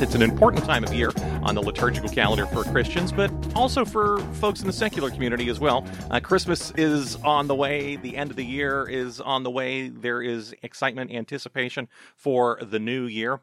It's 0.00 0.14
an 0.14 0.22
important 0.22 0.64
time 0.64 0.82
of 0.82 0.94
year 0.94 1.10
on 1.42 1.54
the 1.54 1.62
liturgical 1.62 2.08
calendar 2.08 2.46
for 2.46 2.64
Christians, 2.64 3.12
but 3.12 3.30
also 3.54 3.84
for 3.84 4.20
folks 4.34 4.60
in 4.60 4.66
the 4.66 4.72
secular 4.72 5.10
community 5.10 5.48
as 5.48 5.60
well. 5.60 5.86
Uh, 6.10 6.20
Christmas 6.20 6.72
is 6.76 7.16
on 7.16 7.46
the 7.46 7.54
way, 7.54 7.96
the 7.96 8.16
end 8.16 8.30
of 8.30 8.36
the 8.36 8.44
year 8.44 8.88
is 8.88 9.20
on 9.20 9.42
the 9.42 9.50
way. 9.50 9.88
There 9.88 10.22
is 10.22 10.54
excitement, 10.62 11.10
anticipation 11.12 11.88
for 12.16 12.58
the 12.62 12.78
new 12.78 13.04
year. 13.04 13.40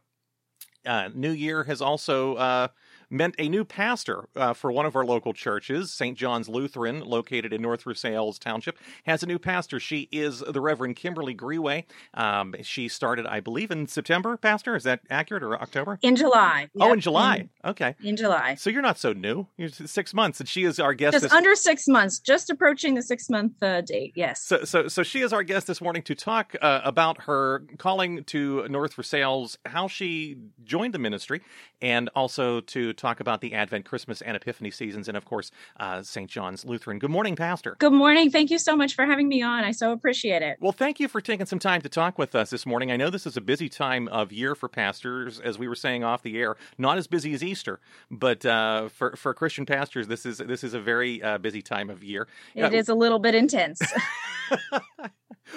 Uh, 0.85 1.09
new 1.13 1.32
Year 1.32 1.63
has 1.66 1.82
also 1.82 2.35
uh, 2.35 2.68
meant 3.10 3.36
a 3.38 3.50
new 3.50 3.64
pastor 3.64 4.28
uh, 4.36 4.54
for 4.54 4.72
one 4.72 4.86
of 4.86 4.96
our 4.96 5.06
local 5.06 5.34
churches, 5.34 5.92
St. 5.92 6.18
John's 6.18 6.50
Lutheran, 6.50 7.02
located 7.02 7.54
in 7.54 7.62
North 7.62 7.84
Versailles 7.84 8.38
Township, 8.40 8.78
has 9.06 9.24
a 9.24 9.26
new 9.26 9.40
pastor. 9.40 9.80
She 9.80 10.10
is 10.12 10.40
the 10.40 10.62
Reverend 10.62 10.96
Kimberly 10.96 11.34
Greway. 11.36 11.86
Um, 12.14 12.55
she 12.62 12.88
started, 12.88 13.26
I 13.26 13.40
believe, 13.40 13.72
in 13.72 13.88
September, 13.88 14.38
Pastor. 14.38 14.76
Is 14.76 14.84
that 14.84 15.02
accurate 15.10 15.44
or 15.44 15.60
October? 15.62 15.99
In 16.02 16.16
July. 16.16 16.70
Oh, 16.80 16.94
in 16.94 16.99
July. 16.99 17.36
In, 17.38 17.70
okay. 17.70 17.96
In 18.04 18.16
July. 18.16 18.55
So 18.55 18.70
you're 18.70 18.82
not 18.82 18.98
so 18.98 19.14
new. 19.14 19.48
You're 19.58 19.70
six 19.70 20.14
months, 20.14 20.40
and 20.40 20.49
she 20.49 20.64
is 20.64 20.80
our 20.80 20.94
guest. 20.94 21.14
Just 21.14 21.24
this- 21.24 21.34
under 21.34 21.55
six 21.55 21.88
months, 21.88 22.20
just 22.20 22.49
approaching 22.49 22.96
the 22.96 23.02
six 23.02 23.30
month 23.30 23.62
uh, 23.62 23.82
date. 23.82 24.14
Yes. 24.16 24.44
So, 24.44 24.64
so, 24.64 24.88
so 24.88 25.04
she 25.04 25.21
is 25.21 25.34
our 25.34 25.44
guest 25.44 25.68
this 25.68 25.82
morning 25.82 26.04
to 26.04 26.16
talk 26.16 26.55
uh, 26.62 26.82
about 26.84 27.24
her 27.24 27.64
calling 27.77 28.24
to 28.26 28.68
North 28.68 28.94
Versailles, 28.94 29.55
how 29.66 29.88
she 29.88 30.38
joined 30.64 30.94
the 30.94 30.99
ministry, 30.99 31.42
and 31.82 32.10
also 32.16 32.62
to 32.62 32.94
talk 32.94 33.20
about 33.20 33.42
the 33.42 33.54
Advent, 33.54 33.86
Christmas, 33.86 34.22
and 34.22 34.36
Epiphany 34.36 34.72
seasons, 34.72 35.08
and 35.08 35.18
of 35.18 35.26
course, 35.26 35.52
uh, 35.80 36.02
St. 36.02 36.30
John's 36.30 36.66
Lutheran. 36.66 37.00
Good 37.00 37.12
morning, 37.12 37.36
Pastor. 37.36 37.76
Good 37.80 37.94
morning. 37.94 38.32
Thank 38.32 38.50
you 38.50 38.60
so 38.60 38.76
much 38.76 38.96
for 38.96 39.06
having 39.06 39.28
me 39.28 39.42
on. 39.42 39.64
I 39.64 39.72
so 39.72 39.92
appreciate 39.92 40.42
it. 40.42 40.58
Well, 40.60 40.72
thank 40.72 41.00
you 41.00 41.08
for 41.08 41.22
taking 41.22 41.46
some 41.46 41.60
time 41.60 41.82
to 41.82 41.90
talk 41.90 42.18
with 42.18 42.36
us 42.36 42.50
this 42.50 42.66
morning. 42.66 42.92
I 42.92 42.98
know 42.98 43.10
this 43.10 43.26
is 43.26 43.38
a 43.38 43.42
busy 43.42 43.70
time 43.70 44.08
of 44.08 44.32
year 44.32 44.55
for 44.55 44.68
pastors, 44.68 45.40
as 45.40 45.60
we 45.60 45.68
were 45.68 45.76
saying 45.76 46.04
off 46.04 46.24
the 46.24 46.38
air. 46.40 46.55
Not 46.78 46.98
as 46.98 47.08
busy 47.08 47.34
as 47.34 47.44
Easter, 47.44 47.80
but 48.10 48.46
uh, 48.46 48.90
for 48.90 49.16
for 49.16 49.34
Christian 49.34 49.66
pastors, 49.66 50.08
this 50.08 50.26
is 50.26 50.40
this 50.40 50.64
is 50.64 50.74
a 50.74 50.80
very 50.80 51.22
uh, 51.22 51.38
busy 51.38 51.62
time 51.62 51.90
of 51.90 52.04
year. 52.04 52.28
It 52.55 52.74
is 52.74 52.90
a 52.90 52.96
little 52.96 53.20
bit 53.20 53.36
intense. 53.36 53.82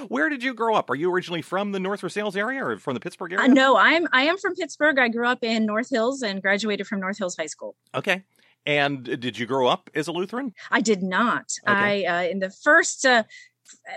Where 0.08 0.28
did 0.28 0.42
you 0.42 0.54
grow 0.54 0.74
up? 0.74 0.90
Are 0.90 0.94
you 0.94 1.12
originally 1.12 1.42
from 1.42 1.72
the 1.72 1.80
North 1.80 2.00
Versailles 2.00 2.36
area 2.36 2.64
or 2.64 2.78
from 2.78 2.94
the 2.94 3.00
Pittsburgh 3.00 3.32
area? 3.32 3.44
Uh, 3.44 3.52
no, 3.52 3.76
I'm 3.76 4.06
I 4.12 4.22
am 4.22 4.38
from 4.38 4.54
Pittsburgh. 4.54 4.98
I 4.98 5.08
grew 5.08 5.26
up 5.26 5.42
in 5.42 5.66
North 5.66 5.90
Hills 5.90 6.22
and 6.22 6.40
graduated 6.42 6.86
from 6.86 7.00
North 7.00 7.18
Hills 7.18 7.36
High 7.36 7.46
School. 7.46 7.76
Okay. 7.94 8.24
And 8.66 9.04
did 9.04 9.38
you 9.38 9.46
grow 9.46 9.66
up 9.68 9.88
as 9.94 10.06
a 10.08 10.12
Lutheran? 10.12 10.52
I 10.70 10.80
did 10.80 11.02
not. 11.02 11.50
Okay. 11.66 12.06
I 12.06 12.24
uh, 12.26 12.28
in 12.28 12.38
the 12.40 12.50
first 12.50 13.04
uh, 13.06 13.24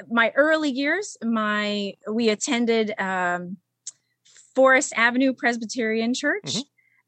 my 0.09 0.31
early 0.35 0.69
years, 0.69 1.17
my 1.23 1.93
we 2.09 2.29
attended 2.29 2.93
um, 2.99 3.57
Forest 4.55 4.93
Avenue 4.95 5.33
Presbyterian 5.33 6.13
Church. 6.13 6.43
Mhm. 6.45 6.63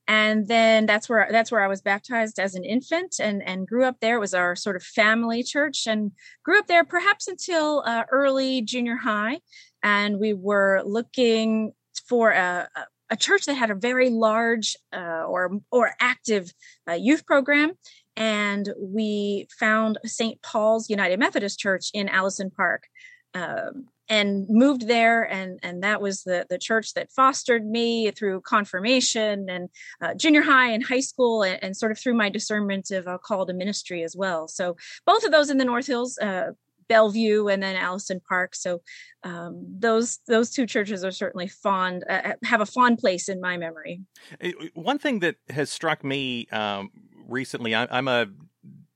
And 0.08 0.48
then 0.48 0.86
that's 0.86 1.10
where 1.10 1.28
that's 1.32 1.52
where 1.52 1.64
I 1.64 1.68
was 1.68 1.82
baptized 1.82 2.40
as 2.40 2.56
an 2.56 2.64
infant 2.64 3.16
and 3.20 3.42
and 3.44 3.68
grew 3.68 3.86
up 3.86 3.98
there. 4.02 4.18
It 4.18 4.20
was 4.20 4.34
our 4.34 4.56
sort 4.56 4.76
of 4.76 4.84
family 4.84 5.42
church 5.42 5.88
and 5.88 6.12
grew 6.44 6.60
up 6.60 6.68
there 6.68 6.84
perhaps 6.84 7.28
until 7.28 7.84
uh, 7.86 8.04
early 8.12 8.62
junior 8.62 8.98
high. 8.98 9.40
And 9.82 10.20
we 10.20 10.34
were 10.34 10.84
looking 10.86 11.74
for 12.08 12.32
a, 12.32 12.68
a- 13.10 13.16
church 13.18 13.46
that 13.46 13.54
had 13.54 13.72
a 13.72 13.76
very 13.76 14.10
large 14.10 14.76
uh, 14.94 15.24
or 15.26 15.52
or 15.72 15.92
active 16.00 16.52
uh, 16.90 16.94
youth 16.94 17.26
program 17.26 17.72
and 18.16 18.74
we 18.80 19.48
found 19.60 19.98
St. 20.06 20.42
Paul's 20.42 20.90
United 20.90 21.20
Methodist 21.20 21.60
Church 21.60 21.92
in 21.94 22.10
Allison 22.10 22.50
Park. 22.50 22.88
Um, 23.34 23.88
and 24.10 24.46
moved 24.50 24.88
there 24.88 25.24
and 25.24 25.60
and 25.64 25.84
that 25.84 26.02
was 26.02 26.24
the 26.24 26.46
the 26.50 26.58
church 26.58 26.94
that 26.94 27.12
fostered 27.12 27.66
me 27.66 28.12
through 28.12 28.42
confirmation 28.42 29.48
and 29.50 29.70
uh, 30.02 30.14
junior 30.14 30.42
high 30.42 30.70
and 30.70 30.86
high 30.86 31.00
school 31.00 31.44
and, 31.44 31.64
and 31.64 31.78
sort 31.78 31.92
of 31.92 32.00
through 32.00 32.14
my 32.14 32.30
discernment 32.30 32.92
of 32.92 33.08
a 33.08 33.18
call 33.18 33.46
to 33.46 33.54
ministry 33.54 34.04
as 34.04 34.16
well. 34.16 34.48
So 34.48 34.76
both 35.06 35.24
of 35.24 35.32
those 35.32 35.50
in 35.50 35.58
the 35.58 35.66
north 35.66 35.88
hills 35.88 36.18
uh, 36.20 36.52
bellevue 36.88 37.48
and 37.48 37.64
then 37.64 37.76
allison 37.76 38.22
park. 38.28 38.56
So 38.56 38.82
um, 39.24 39.66
those 39.80 40.20
those 40.28 40.52
two 40.52 40.66
churches 40.66 41.04
are 41.04 41.12
certainly 41.12 41.48
fond 41.48 42.04
uh, 42.10 42.34
have 42.44 42.62
a 42.62 42.66
fond 42.66 43.00
place 43.00 43.28
in 43.28 43.42
my 43.42 43.58
memory. 43.58 44.02
Uh, 44.44 44.52
One 44.74 45.00
thing 45.00 45.20
that 45.20 45.38
has 45.50 45.70
struck 45.70 46.04
me 46.04 46.48
um, 46.52 46.92
recently, 47.28 47.74
I, 47.74 47.88
I'm 47.90 48.08
a 48.08 48.28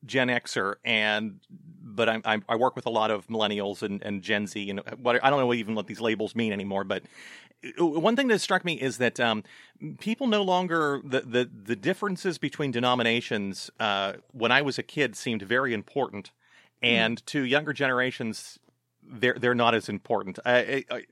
Gen 0.05 0.27
Xer, 0.27 0.75
and 0.85 1.39
but 1.95 2.09
I'm, 2.09 2.21
I'm, 2.25 2.43
I 2.47 2.55
work 2.55 2.75
with 2.75 2.85
a 2.85 2.89
lot 2.89 3.11
of 3.11 3.27
millennials 3.27 3.81
and, 3.81 4.01
and 4.03 4.21
Gen 4.21 4.47
Z, 4.47 4.69
and 4.69 4.81
what 4.97 5.23
I 5.23 5.29
don't 5.29 5.39
know 5.39 5.53
even 5.53 5.75
what 5.75 5.87
these 5.87 6.01
labels 6.01 6.35
mean 6.35 6.53
anymore. 6.53 6.83
But 6.83 7.03
uh, 7.79 7.85
one 7.85 8.15
thing 8.15 8.27
that 8.27 8.39
struck 8.39 8.63
me 8.63 8.73
is 8.73 8.97
that 8.97 9.19
um, 9.19 9.43
people 9.99 10.27
no 10.27 10.41
longer 10.41 11.01
the, 11.03 11.21
the 11.21 11.49
the 11.65 11.75
differences 11.75 12.37
between 12.37 12.71
denominations 12.71 13.69
uh, 13.79 14.13
when 14.31 14.51
I 14.51 14.61
was 14.61 14.77
a 14.77 14.83
kid 14.83 15.15
seemed 15.15 15.41
very 15.41 15.73
important, 15.73 16.31
and 16.81 17.25
to 17.27 17.43
younger 17.43 17.73
generations, 17.73 18.59
they're 19.03 19.37
they're 19.39 19.55
not 19.55 19.75
as 19.75 19.89
important. 19.89 20.39
I, 20.45 20.57
I, 20.59 20.83
I, 20.91 21.03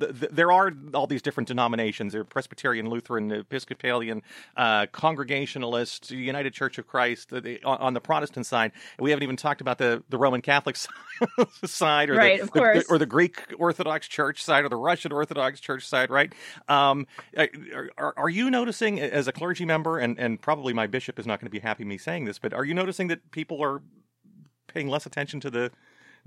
th- 0.00 0.20
th- 0.20 0.32
there 0.32 0.50
are 0.52 0.72
all 0.94 1.06
these 1.06 1.22
different 1.22 1.48
denominations. 1.48 2.12
There 2.12 2.22
are 2.22 2.24
Presbyterian, 2.24 2.88
Lutheran, 2.88 3.30
Episcopalian, 3.32 4.22
uh, 4.56 4.86
Congregationalist, 4.92 6.10
United 6.10 6.52
Church 6.52 6.78
of 6.78 6.86
Christ. 6.86 7.30
the- 7.30 7.40
the- 7.40 7.62
on, 7.64 7.78
on 7.78 7.94
the 7.94 8.00
Protestant 8.00 8.46
side, 8.46 8.72
we 8.98 9.10
haven't 9.10 9.22
even 9.22 9.36
talked 9.36 9.60
about 9.60 9.78
the, 9.78 10.02
the 10.08 10.18
Roman 10.18 10.42
Catholic 10.42 10.76
side, 11.64 12.10
or 12.10 12.14
Right, 12.14 12.38
the, 12.38 12.42
of 12.44 12.52
the- 12.52 12.58
course. 12.60 12.84
or 12.90 12.98
the 12.98 13.06
Greek 13.06 13.40
Orthodox 13.58 14.08
Church 14.08 14.42
side, 14.42 14.64
or 14.64 14.68
the 14.68 14.76
Russian 14.76 15.12
Orthodox 15.12 15.60
Church 15.60 15.86
side. 15.86 16.10
Right? 16.10 16.32
Um, 16.68 17.06
are, 17.36 17.48
are, 17.98 18.14
are 18.16 18.28
you 18.30 18.50
noticing, 18.50 19.00
as 19.00 19.28
a 19.28 19.32
clergy 19.32 19.64
member, 19.64 19.98
and 19.98 20.18
and 20.18 20.40
probably 20.40 20.72
my 20.72 20.86
bishop 20.86 21.18
is 21.18 21.26
not 21.26 21.40
going 21.40 21.46
to 21.46 21.50
be 21.50 21.58
happy 21.60 21.84
me 21.84 21.98
saying 21.98 22.24
this, 22.24 22.38
but 22.38 22.52
are 22.52 22.64
you 22.64 22.74
noticing 22.74 23.08
that 23.08 23.30
people 23.30 23.62
are 23.62 23.82
paying 24.68 24.88
less 24.88 25.06
attention 25.06 25.40
to 25.40 25.50
the 25.50 25.70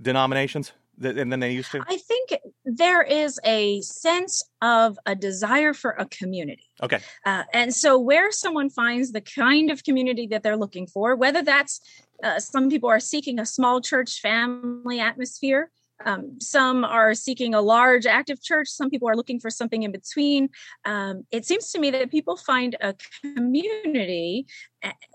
denominations 0.02 0.72
th- 1.02 1.16
than 1.16 1.40
they 1.40 1.52
used 1.52 1.72
to? 1.72 1.82
i 1.88 1.98
think 1.98 2.34
there 2.66 3.02
is 3.02 3.40
a 3.44 3.82
sense 3.82 4.44
of 4.62 4.98
a 5.06 5.16
desire 5.16 5.74
for 5.74 5.92
a 5.92 6.06
community 6.06 6.70
Okay. 6.84 7.00
Uh, 7.26 7.44
and 7.54 7.74
so, 7.74 7.98
where 7.98 8.32
someone 8.32 8.70
finds 8.70 9.12
the 9.12 9.22
kind 9.22 9.72
of 9.72 9.84
community 9.84 10.28
that 10.28 10.44
they're 10.44 10.58
looking 10.58 10.88
for, 10.88 11.16
whether 11.16 11.42
that's 11.42 11.80
uh, 12.24 12.40
some 12.40 12.70
people 12.70 12.90
are 12.90 13.00
seeking 13.00 13.40
a 13.40 13.46
small 13.46 13.80
church 13.80 14.20
family 14.20 15.00
atmosphere, 15.00 15.72
um, 16.04 16.38
some 16.42 16.84
are 16.84 17.14
seeking 17.14 17.54
a 17.54 17.62
large 17.62 18.06
active 18.06 18.42
church, 18.42 18.68
some 18.68 18.90
people 18.90 19.08
are 19.08 19.16
looking 19.16 19.40
for 19.40 19.50
something 19.50 19.84
in 19.84 19.92
between. 19.94 20.50
Um, 20.84 21.26
it 21.32 21.46
seems 21.46 21.72
to 21.72 21.80
me 21.80 21.92
that 21.92 22.12
people 22.12 22.36
find 22.36 22.76
a 22.82 22.94
community 23.22 24.48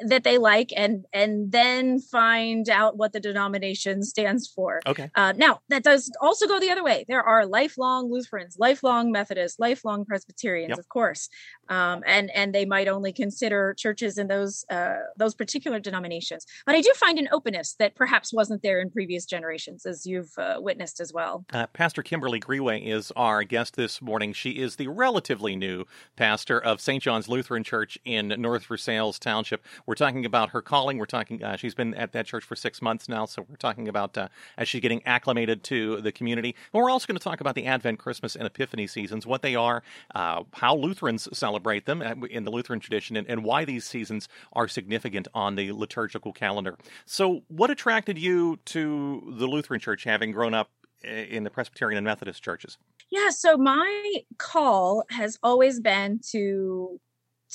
that 0.07 0.25
they 0.25 0.39
like 0.39 0.73
and 0.77 1.05
and 1.13 1.53
then 1.53 2.01
find 2.01 2.69
out 2.69 2.97
what 2.97 3.13
the 3.13 3.21
denomination 3.21 4.03
stands 4.03 4.49
for 4.49 4.81
Okay. 4.87 5.11
uh, 5.15 5.33
now, 5.37 5.61
that 5.69 5.83
does 5.85 6.11
also 6.21 6.47
go 6.47 6.59
the 6.59 6.71
other 6.71 6.83
way. 6.83 7.05
There 7.07 7.23
are 7.23 7.47
lifelong 7.47 8.11
Lutherans, 8.11 8.57
lifelong 8.59 9.13
Methodists, 9.13 9.59
lifelong 9.61 10.05
Presbyterians, 10.05 10.71
Yep. 10.71 10.79
of 10.79 10.89
course, 10.89 11.29
um, 11.69 12.03
and 12.07 12.31
and 12.31 12.55
they 12.55 12.65
might 12.65 12.89
only 12.89 13.13
consider 13.13 13.75
churches 13.79 14.19
in 14.19 14.27
those 14.27 14.65
uh, 14.71 14.97
those 15.17 15.35
particular 15.35 15.79
denominations. 15.79 16.47
But 16.67 16.75
I 16.75 16.81
do 16.81 16.93
find 16.97 17.19
an 17.19 17.29
openness 17.31 17.75
that 17.79 17.95
perhaps 17.95 18.33
wasn't 18.33 18.63
there 18.63 18.81
in 18.81 18.91
previous 18.91 19.25
generations, 19.25 19.87
as 19.87 20.05
you've 20.07 20.33
uh, 20.39 20.57
witnessed 20.59 21.01
as 21.01 21.13
well. 21.13 21.45
Uh, 21.53 21.67
pastor 21.69 22.03
Kimberly 22.03 22.41
Greway 22.41 22.81
is 22.85 23.13
our 23.17 23.45
guest 23.45 23.77
this 23.77 24.03
morning. 24.03 24.33
She 24.33 24.53
is 24.53 24.77
the 24.77 24.89
relatively 24.89 25.55
new 25.55 25.85
pastor 26.17 26.59
of 26.59 26.81
St. 26.81 27.03
John's 27.03 27.29
Lutheran 27.29 27.63
Church 27.63 27.99
in 28.05 28.29
North 28.39 28.65
Versailles 28.67 29.19
Township. 29.21 29.60
We're 29.87 29.95
talking 29.95 30.25
about 30.25 30.51
her 30.51 30.63
calling. 30.63 30.99
We're 30.99 31.07
talking, 31.07 31.43
uh, 31.43 31.57
she's 31.57 31.75
been 31.75 31.95
at 31.95 32.13
that 32.13 32.27
church 32.27 32.45
for 32.45 32.57
six 32.57 32.81
months 32.83 33.09
now. 33.09 33.27
So 33.27 33.47
we're 33.49 33.57
talking 33.57 33.89
about 33.89 34.17
uh, 34.17 34.29
as 34.57 34.69
she's 34.69 34.81
getting 34.81 35.03
acclimated 35.07 35.63
to 35.65 36.01
the 36.01 36.13
community. 36.13 36.55
And 36.73 36.83
we're 36.83 36.91
also 36.91 37.07
going 37.07 37.19
to 37.19 37.23
talk 37.25 37.41
about 37.41 37.55
the 37.55 37.67
Advent, 37.67 37.99
Christmas, 37.99 38.37
and 38.37 38.47
Epiphany 38.47 38.87
seasons, 38.87 39.27
what 39.27 39.43
they 39.43 39.55
are, 39.55 39.83
uh, 40.15 40.45
how 40.55 40.77
Lutherans 40.77 41.29
celebrate 41.33 41.87
them 41.87 42.03
uh, 42.03 42.27
in 42.27 42.45
the 42.45 42.51
Lutheran 42.51 42.81
tradition, 42.81 43.17
and, 43.17 43.29
and 43.29 43.45
why 43.45 43.65
these 43.65 43.85
seasons 43.85 44.29
are 44.53 44.69
significant 44.69 45.29
on 45.35 45.57
the 45.57 45.73
liturgical 45.73 46.33
calendar. 46.33 46.77
So, 47.07 47.43
what 47.49 47.71
attracted 47.71 48.19
you 48.19 48.59
to 48.67 49.35
the 49.39 49.47
Lutheran 49.47 49.81
Church, 49.81 50.05
having 50.05 50.33
grown 50.33 50.55
up 50.55 50.71
in 51.03 51.45
the 51.45 51.51
Presbyterian 51.51 51.99
and 51.99 52.05
Methodist 52.05 52.43
churches? 52.43 52.79
Yeah, 53.11 53.31
so 53.31 53.57
my 53.57 54.23
call 54.39 55.05
has 55.11 55.39
always 55.43 55.81
been 55.81 56.21
to 56.31 57.01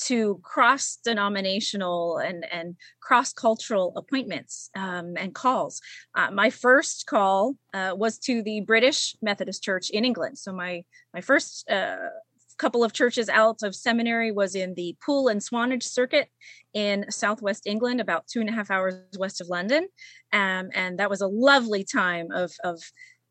to 0.04 0.40
cross 0.44 0.98
denominational 1.04 2.18
and 2.18 2.46
and 2.52 2.76
cross 3.02 3.34
cultural 3.34 3.94
appointments 3.96 4.70
um, 4.76 5.16
and 5.18 5.34
calls. 5.34 5.82
Uh, 6.16 6.32
my 6.32 6.50
first 6.50 7.06
call 7.08 7.56
uh, 7.74 7.94
was 7.96 8.18
to 8.20 8.42
the 8.44 8.62
British 8.62 9.16
Methodist 9.22 9.64
Church 9.64 9.90
in 9.90 10.06
England. 10.06 10.38
So 10.38 10.52
my 10.52 10.84
my 11.14 11.22
first 11.22 11.70
uh, 11.70 11.98
couple 12.58 12.84
of 12.84 12.94
churches 12.94 13.28
out 13.30 13.64
of 13.64 13.76
seminary 13.76 14.32
was 14.32 14.56
in 14.56 14.74
the 14.76 14.96
Poole 15.06 15.28
and 15.28 15.44
Swanage 15.44 15.84
Circuit 15.84 16.30
in 16.74 17.06
southwest 17.10 17.68
England, 17.68 18.00
about 18.00 18.28
two 18.28 18.40
and 18.40 18.50
a 18.50 18.54
half 18.54 18.72
hours 18.72 18.96
west 19.18 19.42
of 19.42 19.48
London, 19.48 19.88
um, 20.34 20.70
and 20.74 21.00
that 21.00 21.10
was 21.10 21.22
a 21.22 21.28
lovely 21.28 21.84
time 21.84 22.32
of 22.32 22.52
of 22.64 22.82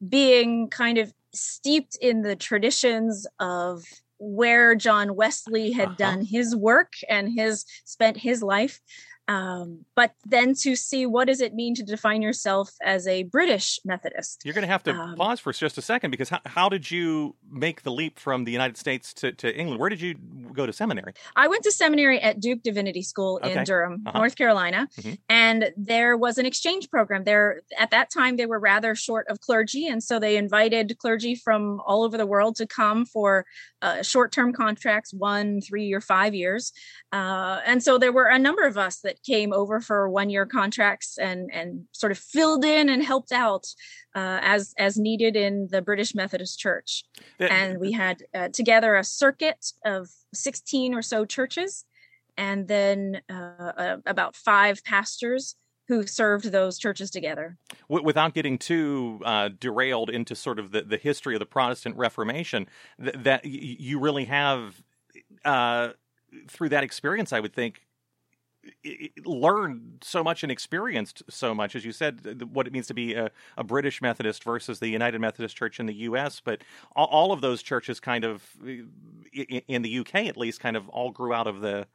being 0.07 0.69
kind 0.69 0.99
of 0.99 1.13
steeped 1.35 1.97
in 2.01 2.23
the 2.23 2.37
traditions 2.37 3.27
of 3.39 3.83
where 4.25 4.75
John 4.75 5.15
Wesley 5.15 5.73
had 5.73 5.88
uh-huh. 5.88 5.97
done 5.99 6.25
his 6.25 6.56
work 6.56 6.94
and 7.09 7.32
his 7.32 7.65
spent 7.85 8.17
his 8.17 8.43
life 8.43 8.81
um, 9.26 9.87
but 9.97 10.12
then 10.26 10.55
to 10.56 10.76
see 10.76 11.06
what 11.06 11.29
does 11.29 11.41
it 11.41 11.55
mean 11.55 11.75
to 11.76 11.82
define 11.82 12.21
yourself 12.21 12.71
as 12.82 13.06
a 13.06 13.23
British 13.23 13.81
Methodist. 13.85 14.43
You're 14.44 14.53
going 14.53 14.62
to 14.62 14.69
have 14.69 14.82
to 14.85 14.93
um, 14.93 15.17
pause 15.17 15.41
for 15.41 15.53
just 15.53 15.79
a 15.79 15.82
second 15.82 16.11
because 16.11 16.29
how, 16.29 16.41
how, 16.44 16.69
did 16.69 16.91
you 16.91 17.35
make 17.50 17.82
the 17.82 17.91
leap 17.91 18.19
from 18.19 18.44
the 18.44 18.53
United 18.53 18.76
States 18.76 19.15
to, 19.15 19.32
to, 19.32 19.55
England? 19.56 19.81
Where 19.81 19.88
did 19.88 20.00
you 20.00 20.15
go 20.53 20.67
to 20.67 20.73
seminary? 20.73 21.15
I 21.37 21.49
went 21.49 21.62
to 21.65 21.73
seminary 21.73 22.21
at 22.21 22.41
Duke 22.41 22.62
Divinity 22.62 23.03
School 23.03 23.41
okay. 23.43 23.56
in 23.56 23.65
Durham, 23.65 24.03
uh-huh. 24.06 24.19
North 24.19 24.37
Carolina, 24.37 24.88
mm-hmm. 24.99 25.15
and 25.29 25.70
there 25.77 26.17
was 26.17 26.37
an 26.37 26.44
exchange 26.44 26.91
program 26.91 27.25
there. 27.25 27.62
At 27.79 27.91
that 27.93 28.11
time, 28.11 28.37
they 28.37 28.47
were 28.47 28.59
rather 28.59 28.94
short 28.94 29.27
of 29.29 29.41
clergy, 29.41 29.87
and 29.87 30.03
so 30.03 30.19
they 30.19 30.37
invited 30.37 30.99
clergy 30.99 31.35
from 31.35 31.81
all 31.87 32.03
over 32.03 32.19
the 32.19 32.27
world 32.27 32.56
to 32.56 32.67
come 32.67 33.06
for 33.06 33.47
uh, 33.81 34.03
short-term 34.03 34.53
contracts, 34.53 35.12
one, 35.12 35.61
three, 35.61 35.93
or 35.93 36.00
five 36.00 36.35
years. 36.35 36.73
Uh, 37.12 37.61
and 37.65 37.82
so 37.82 37.99
there 37.99 38.12
were 38.12 38.27
a 38.27 38.38
number 38.38 38.67
of 38.67 38.77
us 38.77 39.00
that 39.00 39.14
that 39.15 39.23
came 39.23 39.53
over 39.53 39.81
for 39.81 40.09
one 40.09 40.31
year 40.31 40.47
contracts 40.47 41.19
and 41.19 41.51
and 41.53 41.85
sort 41.93 42.13
of 42.13 42.19
filled 42.19 42.65
in 42.65 42.89
and 42.89 43.03
helped 43.03 43.33
out 43.33 43.67
uh, 44.15 44.39
as 44.43 44.75
as 44.79 44.97
needed 44.97 45.37
in 45.37 45.69
the 45.71 45.83
British 45.83 46.15
Methodist 46.15 46.59
Church. 46.59 47.05
and 47.39 47.79
we 47.79 47.93
had 47.93 48.23
uh, 48.35 48.49
together 48.49 48.97
a 48.97 49.05
circuit 49.05 49.73
of 49.85 50.09
16 50.33 50.95
or 50.95 51.03
so 51.03 51.25
churches 51.25 51.85
and 52.37 52.67
then 52.69 53.21
uh, 53.31 53.73
uh 53.77 53.97
about 54.07 54.35
five 54.37 54.83
pastors 54.85 55.57
who 55.87 56.07
served 56.07 56.51
those 56.51 56.79
churches 56.79 57.11
together. 57.11 57.59
Without 57.89 58.33
getting 58.33 58.57
too 58.57 59.21
uh, 59.23 59.51
derailed 59.61 60.09
into 60.09 60.35
sort 60.35 60.59
of 60.59 60.73
the, 60.73 60.81
the 60.81 60.97
history 60.97 61.35
of 61.35 61.41
the 61.41 61.47
Protestant 61.47 61.97
Reformation, 61.99 62.67
th- 62.99 63.15
that 63.19 63.45
you 63.45 63.99
really 63.99 64.25
have, 64.25 64.83
uh, 65.45 65.91
through 66.49 66.71
that 66.71 66.85
experience, 66.85 67.35
I 67.35 67.41
would 67.41 67.53
think, 67.53 67.83
learned 69.25 70.03
so 70.03 70.23
much 70.23 70.43
and 70.43 70.53
experienced 70.53 71.23
so 71.29 71.55
much, 71.55 71.75
as 71.75 71.85
you 71.85 71.93
said, 71.93 72.43
what 72.53 72.67
it 72.67 72.73
means 72.73 72.87
to 72.89 72.95
be 72.95 73.15
a, 73.15 73.31
a, 73.57 73.65
British 73.65 74.01
Methodist 74.01 74.45
versus 74.45 74.79
the 74.79 74.89
United 74.89 75.21
Methodist 75.21 75.57
Church 75.57 75.81
in 75.81 75.87
the 75.87 75.95
U.S. 75.95 76.41
But 76.41 76.63
all, 76.95 77.07
all, 77.07 77.33
of 77.33 77.41
those 77.41 77.63
churches, 77.63 78.01
kind 78.01 78.25
of 78.25 78.43
in 78.63 79.83
the 79.83 79.99
UK 79.99 80.15
at 80.27 80.37
least, 80.37 80.61
kind 80.61 80.77
of 80.77 80.89
all 80.89 81.11
grew 81.11 81.33
out 81.33 81.47
of 81.47 81.61
the 81.61 81.87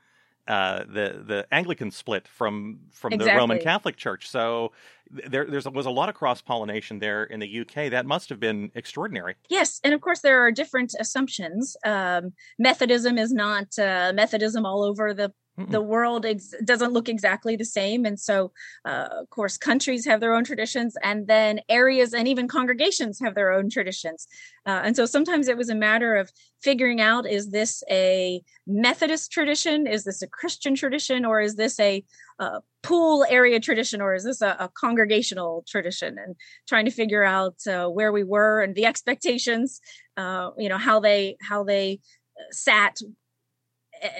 uh, 0.50 0.80
the 0.80 1.24
the 1.26 1.48
Anglican 1.52 1.92
split 1.92 2.28
from 2.28 2.80
from 2.92 3.14
exactly. 3.14 3.34
the 3.34 3.38
Roman 3.38 3.60
Catholic 3.60 3.98
Church. 3.98 4.28
So 4.28 4.72
there 5.12 5.46
there 5.46 5.62
was 5.72 5.86
a 5.86 5.92
lot 5.92 6.10
of 6.10 6.16
cross 6.16 6.42
pollination 6.42 6.98
there 6.98 7.24
in 7.24 7.40
the 7.40 7.60
UK. 7.60 7.92
That 7.92 8.08
must 8.08 8.30
have 8.30 8.40
been 8.40 8.72
extraordinary. 8.74 9.36
Yes, 9.48 9.80
and 9.84 9.94
of 9.94 10.02
course 10.02 10.22
there 10.22 10.42
are 10.42 10.52
different 10.52 10.96
assumptions. 11.00 11.78
Um, 11.86 12.34
Methodism 12.58 13.20
is 13.20 13.32
not 13.32 13.78
uh, 13.78 14.12
Methodism 14.16 14.66
all 14.66 14.84
over 14.84 15.14
the 15.14 15.32
the 15.68 15.82
world 15.82 16.26
ex- 16.26 16.54
doesn't 16.64 16.94
look 16.94 17.10
exactly 17.10 17.56
the 17.56 17.66
same. 17.66 18.06
And 18.06 18.20
so 18.20 18.52
uh, 18.86 19.08
of 19.12 19.30
course 19.30 19.58
countries 19.58 20.06
have 20.06 20.20
their 20.20 20.34
own 20.34 20.44
traditions 20.44 20.96
and 21.04 21.28
then 21.28 21.60
areas 21.70 22.14
and 22.14 22.28
even 22.28 22.48
congregations 22.48 23.20
have 23.20 23.36
their 23.36 23.52
own 23.52 23.70
traditions. 23.70 24.28
Uh, 24.66 24.82
and 24.84 24.96
so 24.96 25.06
sometimes 25.06 25.48
it 25.48 25.58
was 25.58 25.70
a 25.70 25.76
matter 25.76 26.16
of 26.16 26.32
figuring 26.62 27.02
out 27.02 27.30
is 27.30 27.52
this 27.52 27.84
a 27.90 28.42
methodist 28.68 29.32
tradition? 29.32 29.88
Is 29.88 30.04
this 30.04 30.22
a 30.22 30.28
christian 30.28 30.76
tradition? 30.76 31.26
Or 31.26 31.40
is 31.40 31.56
this 31.56 31.80
a 31.80 32.04
uh, 32.40 32.60
Poole 32.82 33.26
area 33.30 33.60
tradition? 33.60 34.00
Or 34.00 34.16
is 34.16 34.24
this 34.24 34.42
a, 34.42 34.56
a, 34.58 34.70
congregational 34.74 35.66
tradition? 35.68 36.18
And 36.18 36.38
trying 36.66 36.86
to 36.86 36.92
figure 36.92 37.26
out 37.26 37.56
uh, 37.68 37.88
where 37.88 38.14
we 38.14 38.24
were 38.24 38.62
and 38.62 38.74
the 38.74 38.86
expectations 38.86 39.82
uh, 40.20 40.52
you 40.58 40.70
know 40.70 40.78
how 40.78 41.00
they 41.00 41.38
how 41.42 41.64
they 41.64 42.00
uh, 42.38 42.44
sat 42.52 42.98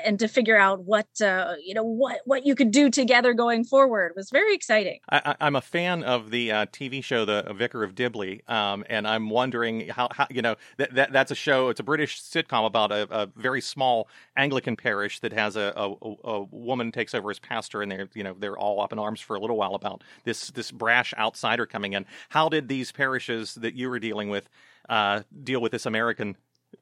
and 0.04 0.20
to 0.20 0.28
figure 0.28 0.58
out 0.58 0.84
what 0.84 1.08
uh, 1.22 1.54
you 1.64 1.74
know 1.74 1.84
what 1.84 2.22
what 2.26 2.46
you 2.46 2.56
could 2.56 2.72
do 2.72 2.90
together 2.90 3.34
going 3.34 3.64
forward 3.64 4.14
was 4.16 4.30
very 4.30 4.54
exciting. 4.54 5.00
I, 5.10 5.36
am 5.40 5.56
a 5.56 5.62
fan 5.62 6.04
of 6.04 6.32
the 6.32 6.52
uh, 6.52 6.66
TV 6.68 7.04
show 7.04 7.26
The 7.26 7.54
Vicar 7.56 7.84
of 7.84 7.96
Dibley, 7.96 8.42
um, 8.48 8.84
and 8.90 9.08
I'm 9.08 9.30
wondering 9.30 9.90
how, 9.90 10.10
how 10.12 10.28
you 10.30 10.42
know 10.42 10.56
that, 10.78 10.94
that, 10.96 11.12
that's 11.12 11.32
a 11.32 11.36
show. 11.36 11.70
It's 11.70 11.80
a 11.80 11.84
British 11.84 12.22
sitcom 12.22 12.66
about 12.66 12.92
a, 12.92 13.08
a 13.12 13.26
very 13.36 13.62
small 13.62 14.08
Anglican 14.36 14.76
parish 14.76 15.20
that 15.20 15.34
has 15.34 15.56
a, 15.56 15.74
a, 15.76 15.96
a, 16.24 16.42
woman 16.52 16.92
takes 16.92 17.14
over 17.14 17.32
as 17.32 17.40
pastor, 17.40 17.82
and 17.82 17.92
they're 17.92 18.10
you 18.14 18.24
know 18.24 18.36
they're 18.38 18.58
all 18.58 18.82
up 18.82 18.94
in 18.94 19.00
arms 19.00 19.22
for 19.22 19.36
a 19.36 19.40
little 19.40 19.58
while 19.58 19.76
about 19.76 20.04
this 20.24 20.52
this 20.52 20.72
brash 20.72 21.14
outsider 21.18 21.66
coming 21.66 21.94
in. 21.94 22.06
How 22.30 22.50
did 22.50 22.68
these 22.68 22.92
parishes 22.92 23.56
that 23.56 23.76
you 23.76 23.90
were 23.90 24.00
dealing 24.00 24.30
with 24.30 24.50
uh, 24.90 25.22
deal 25.44 25.62
with 25.62 25.72
this 25.72 25.86
American 25.86 26.36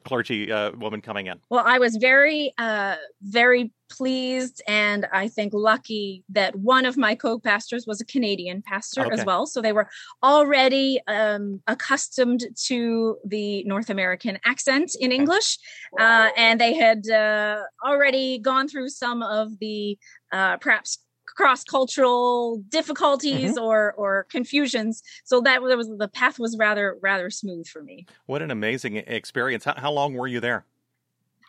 clergy 0.06 0.51
uh, 0.51 0.72
woman 0.72 1.01
coming 1.01 1.28
in? 1.28 1.39
Well, 1.50 1.63
I 1.66 1.80
was 1.80 1.98
very, 1.98 2.54
uh, 2.57 2.95
very 3.22 3.72
pleased 3.89 4.62
and 4.68 5.06
I 5.13 5.28
think 5.28 5.54
lucky 5.54 6.24
that 6.30 6.56
one 6.56 6.86
of 6.86 6.98
my 6.98 7.16
co-pastors 7.16 7.86
was 7.88 8.01
a 8.01 8.06
Canadian 8.06 8.62
pastor 8.62 9.06
okay. 9.06 9.13
as 9.13 9.25
well. 9.25 9.45
So 9.45 9.62
they 9.62 9.74
were 9.74 9.89
already 10.24 11.00
um, 11.07 11.62
accustomed 11.68 12.44
to 12.66 13.18
the 13.25 13.63
North 13.63 13.89
American 13.89 14.39
accent 14.45 14.95
in 15.00 15.12
English, 15.12 15.57
uh, 16.00 16.30
and 16.36 16.60
they 16.60 16.74
had 16.74 17.07
uh, 17.10 17.62
already 17.86 18.40
gone 18.40 18.68
through 18.68 18.90
some 18.90 19.22
of 19.24 19.57
the 19.60 19.98
uh, 20.31 20.57
perhaps 20.57 21.00
cross 21.38 21.63
cultural 21.63 22.57
difficulties 22.69 23.51
mm-hmm. 23.51 23.63
or 23.63 23.94
or 23.94 24.25
confusions. 24.30 25.04
So 25.23 25.40
that 25.42 25.61
was 25.61 25.88
the 25.97 26.07
path 26.07 26.40
was 26.40 26.57
rather 26.57 26.97
rather 27.02 27.30
smooth 27.30 27.68
for 27.68 27.83
me. 27.83 28.07
What 28.26 28.42
an 28.42 28.52
amazing 28.52 28.97
experience! 28.97 29.64
How, 29.64 29.76
how 29.78 29.92
long 29.92 30.16
were 30.16 30.28
you 30.28 30.40
there? 30.40 30.66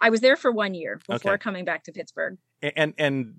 I 0.01 0.11
was 0.11 0.21
there 0.21 0.37
for 0.37 0.53
one 0.53 0.75
year 0.75 1.01
before 1.09 1.33
okay. 1.33 1.43
coming 1.43 1.65
back 1.65 1.85
to 1.85 1.93
Pittsburgh. 1.93 2.39
And 2.63 2.93
and 2.99 3.35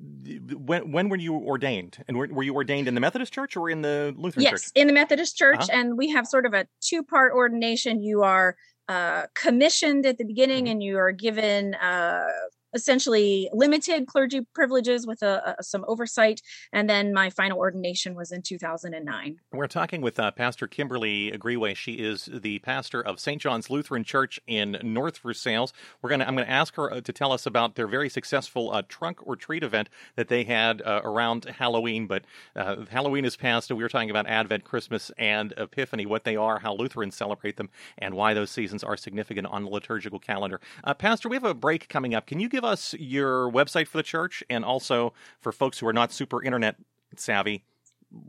when 0.65 0.91
when 0.91 1.09
were 1.09 1.17
you 1.17 1.35
ordained? 1.35 2.03
And 2.07 2.17
were, 2.17 2.27
were 2.27 2.43
you 2.43 2.55
ordained 2.55 2.87
in 2.87 2.95
the 2.95 3.01
Methodist 3.01 3.33
Church 3.33 3.55
or 3.55 3.69
in 3.69 3.81
the 3.81 4.13
Lutheran 4.17 4.43
yes, 4.43 4.51
Church? 4.51 4.61
Yes, 4.63 4.71
in 4.75 4.87
the 4.87 4.93
Methodist 4.93 5.37
Church, 5.37 5.61
uh-huh. 5.61 5.69
and 5.73 5.97
we 5.97 6.09
have 6.09 6.25
sort 6.25 6.45
of 6.45 6.53
a 6.53 6.65
two 6.81 7.03
part 7.03 7.33
ordination. 7.33 8.01
You 8.01 8.23
are 8.23 8.55
uh, 8.87 9.27
commissioned 9.35 10.05
at 10.05 10.17
the 10.17 10.23
beginning, 10.23 10.65
mm-hmm. 10.65 10.71
and 10.71 10.83
you 10.83 10.97
are 10.97 11.11
given 11.11 11.75
uh, 11.75 12.25
essentially 12.73 13.49
limited 13.53 14.07
clergy 14.07 14.41
privileges 14.53 15.05
with 15.05 15.21
a, 15.21 15.55
a, 15.59 15.63
some 15.63 15.83
oversight. 15.87 16.41
And 16.71 16.89
then 16.89 17.13
my 17.13 17.29
final 17.29 17.57
ordination 17.57 18.15
was 18.15 18.31
in 18.31 18.41
2009. 18.41 19.37
We're 19.51 19.67
talking 19.67 20.01
with 20.01 20.19
uh, 20.19 20.31
Pastor 20.31 20.67
Kimberly 20.67 21.31
Agriwe. 21.31 21.75
She 21.75 21.93
is 21.93 22.29
the 22.31 22.59
pastor 22.59 23.01
of 23.01 23.19
St. 23.19 23.41
John's 23.41 23.69
Lutheran 23.69 24.03
Church 24.03 24.39
in 24.47 24.77
North 24.83 25.17
Versailles. 25.19 25.71
We're 26.01 26.09
gonna 26.09 26.25
I'm 26.29 26.35
going 26.35 26.45
to 26.45 26.51
ask 26.51 26.75
her 26.75 26.93
uh, 26.93 27.01
to 27.01 27.11
tell 27.11 27.31
us 27.31 27.47
about 27.47 27.73
their 27.73 27.87
very 27.87 28.07
successful 28.07 28.71
uh, 28.71 28.83
trunk 28.87 29.25
or 29.25 29.35
treat 29.35 29.63
event 29.63 29.89
that 30.15 30.27
they 30.27 30.43
had 30.43 30.81
uh, 30.83 31.01
around 31.03 31.45
Halloween. 31.45 32.05
But 32.05 32.25
uh, 32.55 32.85
Halloween 32.89 33.25
is 33.25 33.35
past, 33.35 33.71
and 33.71 33.77
we 33.77 33.83
were 33.83 33.89
talking 33.89 34.11
about 34.11 34.27
Advent, 34.27 34.63
Christmas, 34.63 35.11
and 35.17 35.53
Epiphany, 35.57 36.05
what 36.05 36.23
they 36.23 36.35
are, 36.35 36.59
how 36.59 36.75
Lutherans 36.75 37.15
celebrate 37.15 37.57
them, 37.57 37.69
and 37.97 38.13
why 38.13 38.35
those 38.35 38.51
seasons 38.51 38.83
are 38.83 38.95
significant 38.95 39.47
on 39.47 39.63
the 39.63 39.69
liturgical 39.71 40.19
calendar. 40.19 40.61
Uh, 40.83 40.93
pastor, 40.93 41.29
we 41.29 41.35
have 41.35 41.43
a 41.43 41.55
break 41.55 41.89
coming 41.89 42.13
up. 42.13 42.27
Can 42.27 42.39
you 42.39 42.47
give 42.47 42.58
give 42.59 42.69
us 42.69 42.93
your 42.99 43.49
website 43.51 43.87
for 43.87 43.95
the 43.95 44.03
church 44.03 44.43
and 44.49 44.65
also 44.65 45.13
for 45.39 45.53
folks 45.53 45.79
who 45.79 45.87
are 45.87 45.93
not 45.93 46.11
super 46.11 46.43
internet 46.43 46.75
savvy, 47.15 47.63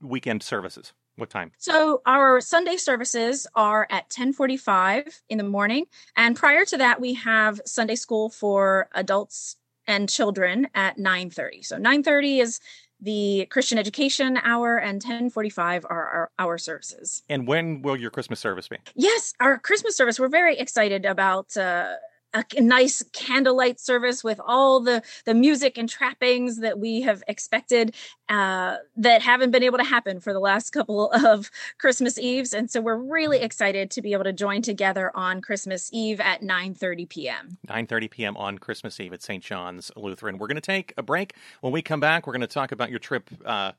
weekend 0.00 0.42
services? 0.42 0.92
What 1.16 1.28
time? 1.28 1.52
So 1.58 2.00
our 2.06 2.40
Sunday 2.40 2.76
services 2.76 3.46
are 3.54 3.86
at 3.90 4.08
10:45 4.08 5.20
in 5.28 5.36
the 5.36 5.44
morning, 5.44 5.84
and 6.16 6.34
prior 6.34 6.64
to 6.64 6.78
that, 6.78 6.98
we 7.00 7.14
have 7.14 7.60
Sunday 7.66 7.96
school 7.96 8.30
for 8.30 8.88
adults 8.94 9.56
and 9.86 10.08
children 10.08 10.68
at 10.74 10.96
9:30. 10.96 11.62
So 11.66 11.76
9:30 11.76 12.40
is 12.40 12.60
the 13.02 13.46
Christian 13.50 13.76
education 13.76 14.38
hour, 14.42 14.78
and 14.78 15.02
10:45 15.02 15.84
are 15.84 15.90
our, 15.90 16.30
our 16.38 16.58
services. 16.58 17.22
And 17.28 17.46
when 17.46 17.82
will 17.82 17.96
your 17.96 18.10
Christmas 18.10 18.40
service 18.40 18.68
be? 18.68 18.76
Yes, 18.94 19.34
our 19.40 19.58
Christmas 19.58 19.96
service. 19.96 20.18
We're 20.18 20.28
very 20.28 20.56
excited 20.58 21.04
about. 21.04 21.54
Uh, 21.56 21.96
a 22.32 22.44
nice 22.60 23.02
candlelight 23.12 23.80
service 23.80 24.22
with 24.22 24.40
all 24.44 24.80
the 24.80 25.02
the 25.24 25.34
music 25.34 25.76
and 25.76 25.88
trappings 25.88 26.58
that 26.58 26.78
we 26.78 27.02
have 27.02 27.22
expected 27.26 27.94
uh, 28.28 28.76
that 28.96 29.22
haven't 29.22 29.50
been 29.50 29.62
able 29.62 29.78
to 29.78 29.84
happen 29.84 30.20
for 30.20 30.32
the 30.32 30.38
last 30.38 30.70
couple 30.70 31.10
of 31.26 31.50
Christmas 31.78 32.18
Eves, 32.18 32.52
and 32.52 32.70
so 32.70 32.80
we're 32.80 32.96
really 32.96 33.40
excited 33.40 33.90
to 33.90 34.02
be 34.02 34.12
able 34.12 34.24
to 34.24 34.32
join 34.32 34.62
together 34.62 35.10
on 35.14 35.40
Christmas 35.40 35.90
Eve 35.92 36.20
at 36.20 36.42
9:30 36.42 37.08
p.m. 37.08 37.58
9:30 37.68 38.10
p.m. 38.10 38.36
on 38.36 38.58
Christmas 38.58 39.00
Eve 39.00 39.12
at 39.12 39.22
St. 39.22 39.42
John's 39.42 39.90
Lutheran. 39.96 40.38
We're 40.38 40.48
going 40.48 40.56
to 40.56 40.60
take 40.60 40.94
a 40.96 41.02
break. 41.02 41.34
When 41.60 41.72
we 41.72 41.82
come 41.82 42.00
back, 42.00 42.26
we're 42.26 42.32
going 42.32 42.40
to 42.42 42.46
talk 42.46 42.72
about 42.72 42.90
your 42.90 42.98
trip 42.98 43.30
uh, 43.44 43.72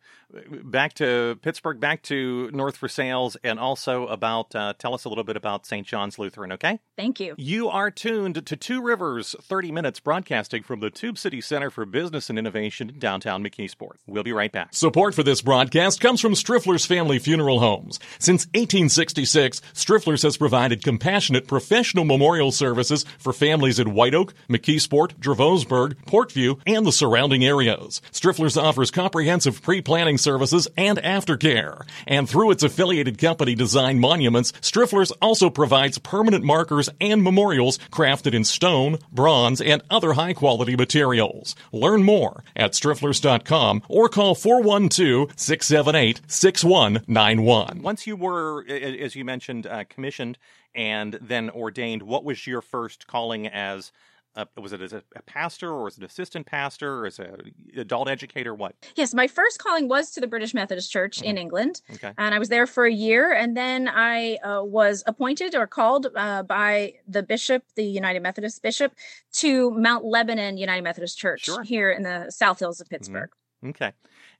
back 0.63 0.93
to 0.95 1.39
Pittsburgh, 1.41 1.79
back 1.79 2.01
to 2.03 2.49
North 2.51 2.77
Versailles, 2.77 3.35
and 3.43 3.59
also 3.59 4.07
about 4.07 4.55
uh, 4.55 4.73
tell 4.77 4.93
us 4.93 5.05
a 5.05 5.09
little 5.09 5.23
bit 5.23 5.37
about 5.37 5.65
St. 5.65 5.85
John's 5.85 6.19
Lutheran. 6.19 6.51
Okay? 6.53 6.79
Thank 6.97 7.19
you. 7.19 7.35
You 7.37 7.69
are 7.69 7.91
tuned 7.91 8.40
to 8.45 8.55
Two 8.55 8.81
Rivers 8.81 9.35
30 9.41 9.71
Minutes 9.71 9.99
broadcasting 9.99 10.63
from 10.63 10.79
the 10.79 10.89
Tube 10.89 11.17
City 11.17 11.41
Center 11.41 11.69
for 11.69 11.85
Business 11.85 12.29
and 12.29 12.39
Innovation 12.39 12.89
in 12.89 12.99
downtown 12.99 13.43
McKeesport. 13.43 13.93
We'll 14.07 14.23
be 14.23 14.33
right 14.33 14.51
back. 14.51 14.73
Support 14.73 15.15
for 15.15 15.23
this 15.23 15.41
broadcast 15.41 16.01
comes 16.01 16.19
from 16.19 16.33
Striffler's 16.33 16.85
Family 16.85 17.19
Funeral 17.19 17.59
Homes. 17.59 17.99
Since 18.19 18.47
1866, 18.47 19.61
Striffler's 19.73 20.23
has 20.23 20.37
provided 20.37 20.83
compassionate 20.83 21.47
professional 21.47 22.05
memorial 22.05 22.51
services 22.51 23.05
for 23.19 23.33
families 23.33 23.79
in 23.79 23.93
White 23.93 24.15
Oak, 24.15 24.33
McKeesport, 24.49 25.15
Dravosburg, 25.15 25.93
Portview, 26.05 26.59
and 26.65 26.85
the 26.85 26.91
surrounding 26.91 27.43
areas. 27.43 28.01
Striffler's 28.11 28.57
offers 28.57 28.91
comprehensive 28.91 29.61
pre-planning 29.61 30.17
services 30.17 30.67
and 30.77 30.97
aftercare. 30.99 31.85
And 32.07 32.29
through 32.29 32.51
its 32.51 32.63
affiliated 32.63 33.17
company 33.17 33.55
Design 33.55 33.99
Monuments, 33.99 34.51
Striffler's 34.53 35.11
also 35.21 35.49
provides 35.49 35.97
permanent 35.97 36.43
markers 36.43 36.89
and 36.99 37.23
memorials 37.23 37.77
crafted 37.91 38.30
in 38.33 38.43
stone, 38.43 38.99
bronze, 39.11 39.61
and 39.61 39.81
other 39.89 40.13
high 40.13 40.33
quality 40.33 40.75
materials. 40.75 41.55
Learn 41.71 42.03
more 42.03 42.43
at 42.55 42.71
strifflers.com 42.71 43.83
or 43.87 44.09
call 44.09 44.35
412 44.35 45.33
678 45.35 46.21
6191. 46.27 47.81
Once 47.81 48.07
you 48.07 48.15
were, 48.15 48.65
as 48.67 49.15
you 49.15 49.25
mentioned, 49.25 49.67
uh, 49.67 49.83
commissioned 49.89 50.37
and 50.73 51.17
then 51.21 51.49
ordained, 51.49 52.03
what 52.03 52.23
was 52.23 52.47
your 52.47 52.61
first 52.61 53.07
calling 53.07 53.47
as 53.47 53.91
uh, 54.35 54.45
was 54.57 54.71
it 54.71 54.81
as 54.81 54.93
a, 54.93 55.03
a, 55.15 55.21
pastor 55.23 55.71
or 55.71 55.87
as 55.87 55.97
an 55.97 56.03
assistant 56.03 56.45
pastor 56.45 56.99
or 56.99 57.05
as 57.05 57.19
an 57.19 57.53
adult 57.75 58.07
educator? 58.07 58.55
What? 58.55 58.75
Yes, 58.95 59.13
my 59.13 59.27
first 59.27 59.59
calling 59.59 59.87
was 59.87 60.11
to 60.11 60.21
the 60.21 60.27
British 60.27 60.53
Methodist 60.53 60.91
Church 60.91 61.17
mm-hmm. 61.17 61.29
in 61.29 61.37
England, 61.37 61.81
okay. 61.93 62.13
and 62.17 62.33
I 62.33 62.39
was 62.39 62.49
there 62.49 62.65
for 62.65 62.85
a 62.85 62.91
year, 62.91 63.33
and 63.33 63.57
then 63.57 63.89
I 63.89 64.35
uh, 64.37 64.63
was 64.63 65.03
appointed 65.05 65.53
or 65.55 65.67
called 65.67 66.07
uh, 66.15 66.43
by 66.43 66.93
the 67.07 67.23
bishop, 67.23 67.63
the 67.75 67.83
United 67.83 68.21
Methodist 68.21 68.61
bishop, 68.61 68.93
to 69.33 69.71
Mount 69.71 70.05
Lebanon 70.05 70.57
United 70.57 70.83
Methodist 70.83 71.17
Church 71.17 71.45
sure. 71.45 71.63
here 71.63 71.91
in 71.91 72.03
the 72.03 72.29
South 72.29 72.59
Hills 72.59 72.79
of 72.79 72.87
mm-hmm. 72.87 72.95
Pittsburgh. 72.95 73.29
Mm-hmm. 73.63 73.69
Okay, 73.69 73.91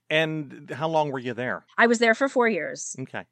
and 0.08 0.70
how 0.70 0.88
long 0.88 1.10
were 1.10 1.18
you 1.18 1.34
there? 1.34 1.66
I 1.76 1.86
was 1.86 1.98
there 1.98 2.14
for 2.14 2.28
four 2.28 2.48
years. 2.48 2.96
Okay. 2.98 3.24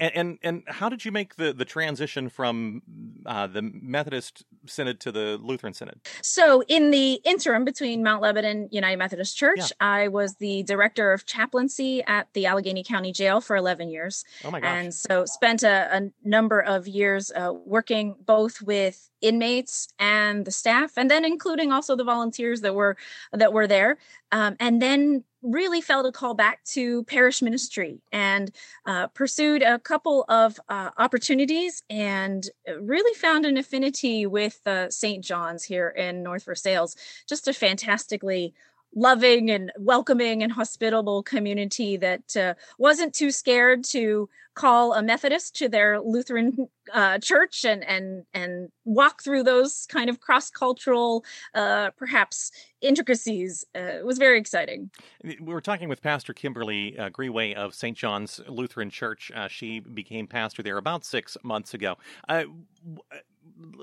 And, 0.00 0.12
and, 0.14 0.38
and 0.42 0.62
how 0.66 0.88
did 0.88 1.04
you 1.04 1.12
make 1.12 1.36
the 1.36 1.52
the 1.52 1.66
transition 1.66 2.30
from 2.30 2.80
uh, 3.26 3.46
the 3.46 3.60
Methodist 3.60 4.44
Synod 4.66 4.98
to 5.00 5.12
the 5.12 5.38
Lutheran 5.42 5.74
Synod? 5.74 6.00
So, 6.22 6.62
in 6.68 6.90
the 6.90 7.20
interim 7.24 7.66
between 7.66 8.02
Mount 8.02 8.22
Lebanon 8.22 8.68
United 8.72 8.96
Methodist 8.96 9.36
Church, 9.36 9.58
yeah. 9.58 9.66
I 9.78 10.08
was 10.08 10.36
the 10.36 10.62
director 10.62 11.12
of 11.12 11.26
chaplaincy 11.26 12.02
at 12.04 12.32
the 12.32 12.46
Allegheny 12.46 12.82
County 12.82 13.12
Jail 13.12 13.42
for 13.42 13.56
11 13.56 13.90
years. 13.90 14.24
Oh 14.42 14.50
my 14.50 14.60
gosh! 14.60 14.70
And 14.70 14.94
so, 14.94 15.26
spent 15.26 15.62
a, 15.62 15.94
a 15.94 16.10
number 16.24 16.60
of 16.60 16.88
years 16.88 17.30
uh, 17.30 17.52
working 17.52 18.16
both 18.24 18.62
with 18.62 19.10
inmates 19.20 19.88
and 19.98 20.46
the 20.46 20.50
staff, 20.50 20.96
and 20.96 21.10
then 21.10 21.26
including 21.26 21.72
also 21.72 21.94
the 21.94 22.04
volunteers 22.04 22.62
that 22.62 22.74
were 22.74 22.96
that 23.32 23.52
were 23.52 23.66
there. 23.66 23.98
Um, 24.32 24.56
and 24.58 24.80
then 24.80 25.24
really 25.42 25.80
felt 25.80 26.06
a 26.06 26.12
call 26.12 26.34
back 26.34 26.62
to 26.64 27.04
parish 27.04 27.42
ministry 27.42 28.00
and 28.12 28.50
uh, 28.86 29.06
pursued 29.08 29.62
a 29.62 29.78
couple 29.78 30.24
of 30.28 30.60
uh, 30.68 30.90
opportunities 30.98 31.82
and 31.88 32.48
really 32.80 33.14
found 33.18 33.46
an 33.46 33.56
affinity 33.56 34.26
with 34.26 34.60
uh, 34.66 34.90
St. 34.90 35.24
John's 35.24 35.64
here 35.64 35.88
in 35.88 36.22
North 36.22 36.44
Versailles. 36.44 36.94
Just 37.28 37.48
a 37.48 37.52
fantastically 37.52 38.54
loving 38.94 39.50
and 39.50 39.72
welcoming 39.78 40.42
and 40.42 40.52
hospitable 40.52 41.22
community 41.22 41.96
that 41.96 42.36
uh, 42.36 42.54
wasn't 42.78 43.14
too 43.14 43.30
scared 43.30 43.84
to 43.84 44.28
call 44.54 44.94
a 44.94 45.02
Methodist 45.02 45.54
to 45.56 45.68
their 45.68 46.00
Lutheran 46.00 46.68
uh, 46.92 47.18
church 47.18 47.64
and 47.64 47.84
and 47.84 48.24
and 48.34 48.68
walk 48.84 49.22
through 49.22 49.44
those 49.44 49.86
kind 49.88 50.10
of 50.10 50.20
cross 50.20 50.50
cultural, 50.50 51.24
uh, 51.54 51.90
perhaps 51.96 52.50
intricacies. 52.80 53.64
Uh, 53.76 53.98
it 54.00 54.04
was 54.04 54.18
very 54.18 54.38
exciting. 54.38 54.90
We 55.22 55.36
were 55.40 55.60
talking 55.60 55.88
with 55.88 56.02
Pastor 56.02 56.34
Kimberly 56.34 56.98
uh, 56.98 57.10
Greway 57.10 57.54
of 57.54 57.74
St. 57.74 57.96
John's 57.96 58.40
Lutheran 58.48 58.90
Church. 58.90 59.30
Uh, 59.34 59.48
she 59.48 59.80
became 59.80 60.26
pastor 60.26 60.62
there 60.62 60.78
about 60.78 61.04
six 61.04 61.36
months 61.42 61.74
ago 61.74 61.96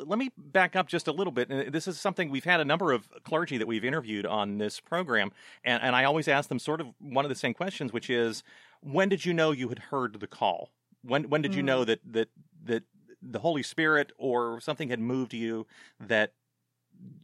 let 0.06 0.20
me 0.20 0.32
back 0.38 0.76
up 0.76 0.88
just 0.88 1.08
a 1.08 1.12
little 1.12 1.32
bit. 1.32 1.72
This 1.72 1.88
is 1.88 2.00
something 2.00 2.30
we've 2.30 2.44
had 2.44 2.60
a 2.60 2.66
number 2.66 2.92
of 2.92 3.08
clergy 3.24 3.58
that 3.58 3.68
we've 3.68 3.86
interviewed 3.86 4.26
on 4.26 4.58
this 4.58 4.80
program, 4.80 5.32
and, 5.64 5.82
and 5.82 5.96
I 5.96 6.04
always 6.04 6.28
ask 6.28 6.50
them 6.50 6.60
sort 6.60 6.82
of 6.82 6.88
one 7.00 7.26
of 7.26 7.30
the 7.30 7.36
same 7.36 7.54
questions, 7.54 7.94
which 7.94 8.10
is, 8.10 8.44
when 8.82 9.10
did 9.10 9.26
you 9.26 9.34
know 9.34 9.52
you 9.52 9.70
had 9.70 9.80
heard 9.80 10.20
the 10.20 10.28
call? 10.28 10.72
When 11.04 11.30
when 11.30 11.42
did 11.42 11.56
you 11.56 11.64
know 11.64 11.84
mm. 11.84 11.88
that 11.88 12.00
that 12.12 12.30
that 12.66 12.84
the 13.22 13.40
Holy 13.40 13.64
Spirit 13.64 14.12
or 14.18 14.60
something 14.60 14.90
had 14.90 15.00
moved 15.00 15.34
you 15.34 15.66
that 16.00 16.34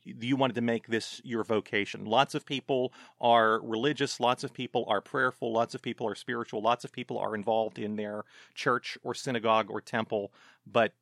you 0.04 0.36
wanted 0.36 0.54
to 0.54 0.62
make 0.62 0.88
this 0.88 1.22
your 1.24 1.44
vocation. 1.44 2.06
Lots 2.06 2.36
of 2.36 2.46
people 2.46 2.94
are 3.20 3.60
religious, 3.62 4.20
lots 4.20 4.44
of 4.44 4.54
people 4.54 4.86
are 4.88 5.02
prayerful, 5.02 5.52
lots 5.52 5.74
of 5.74 5.82
people 5.82 6.08
are 6.08 6.16
spiritual, 6.16 6.62
lots 6.62 6.84
of 6.84 6.92
people 6.92 7.18
are 7.18 7.36
involved 7.36 7.80
in 7.80 7.96
their 7.96 8.24
church 8.54 8.98
or 9.04 9.14
synagogue 9.14 9.70
or 9.70 9.82
temple, 9.82 10.32
but 10.68 10.94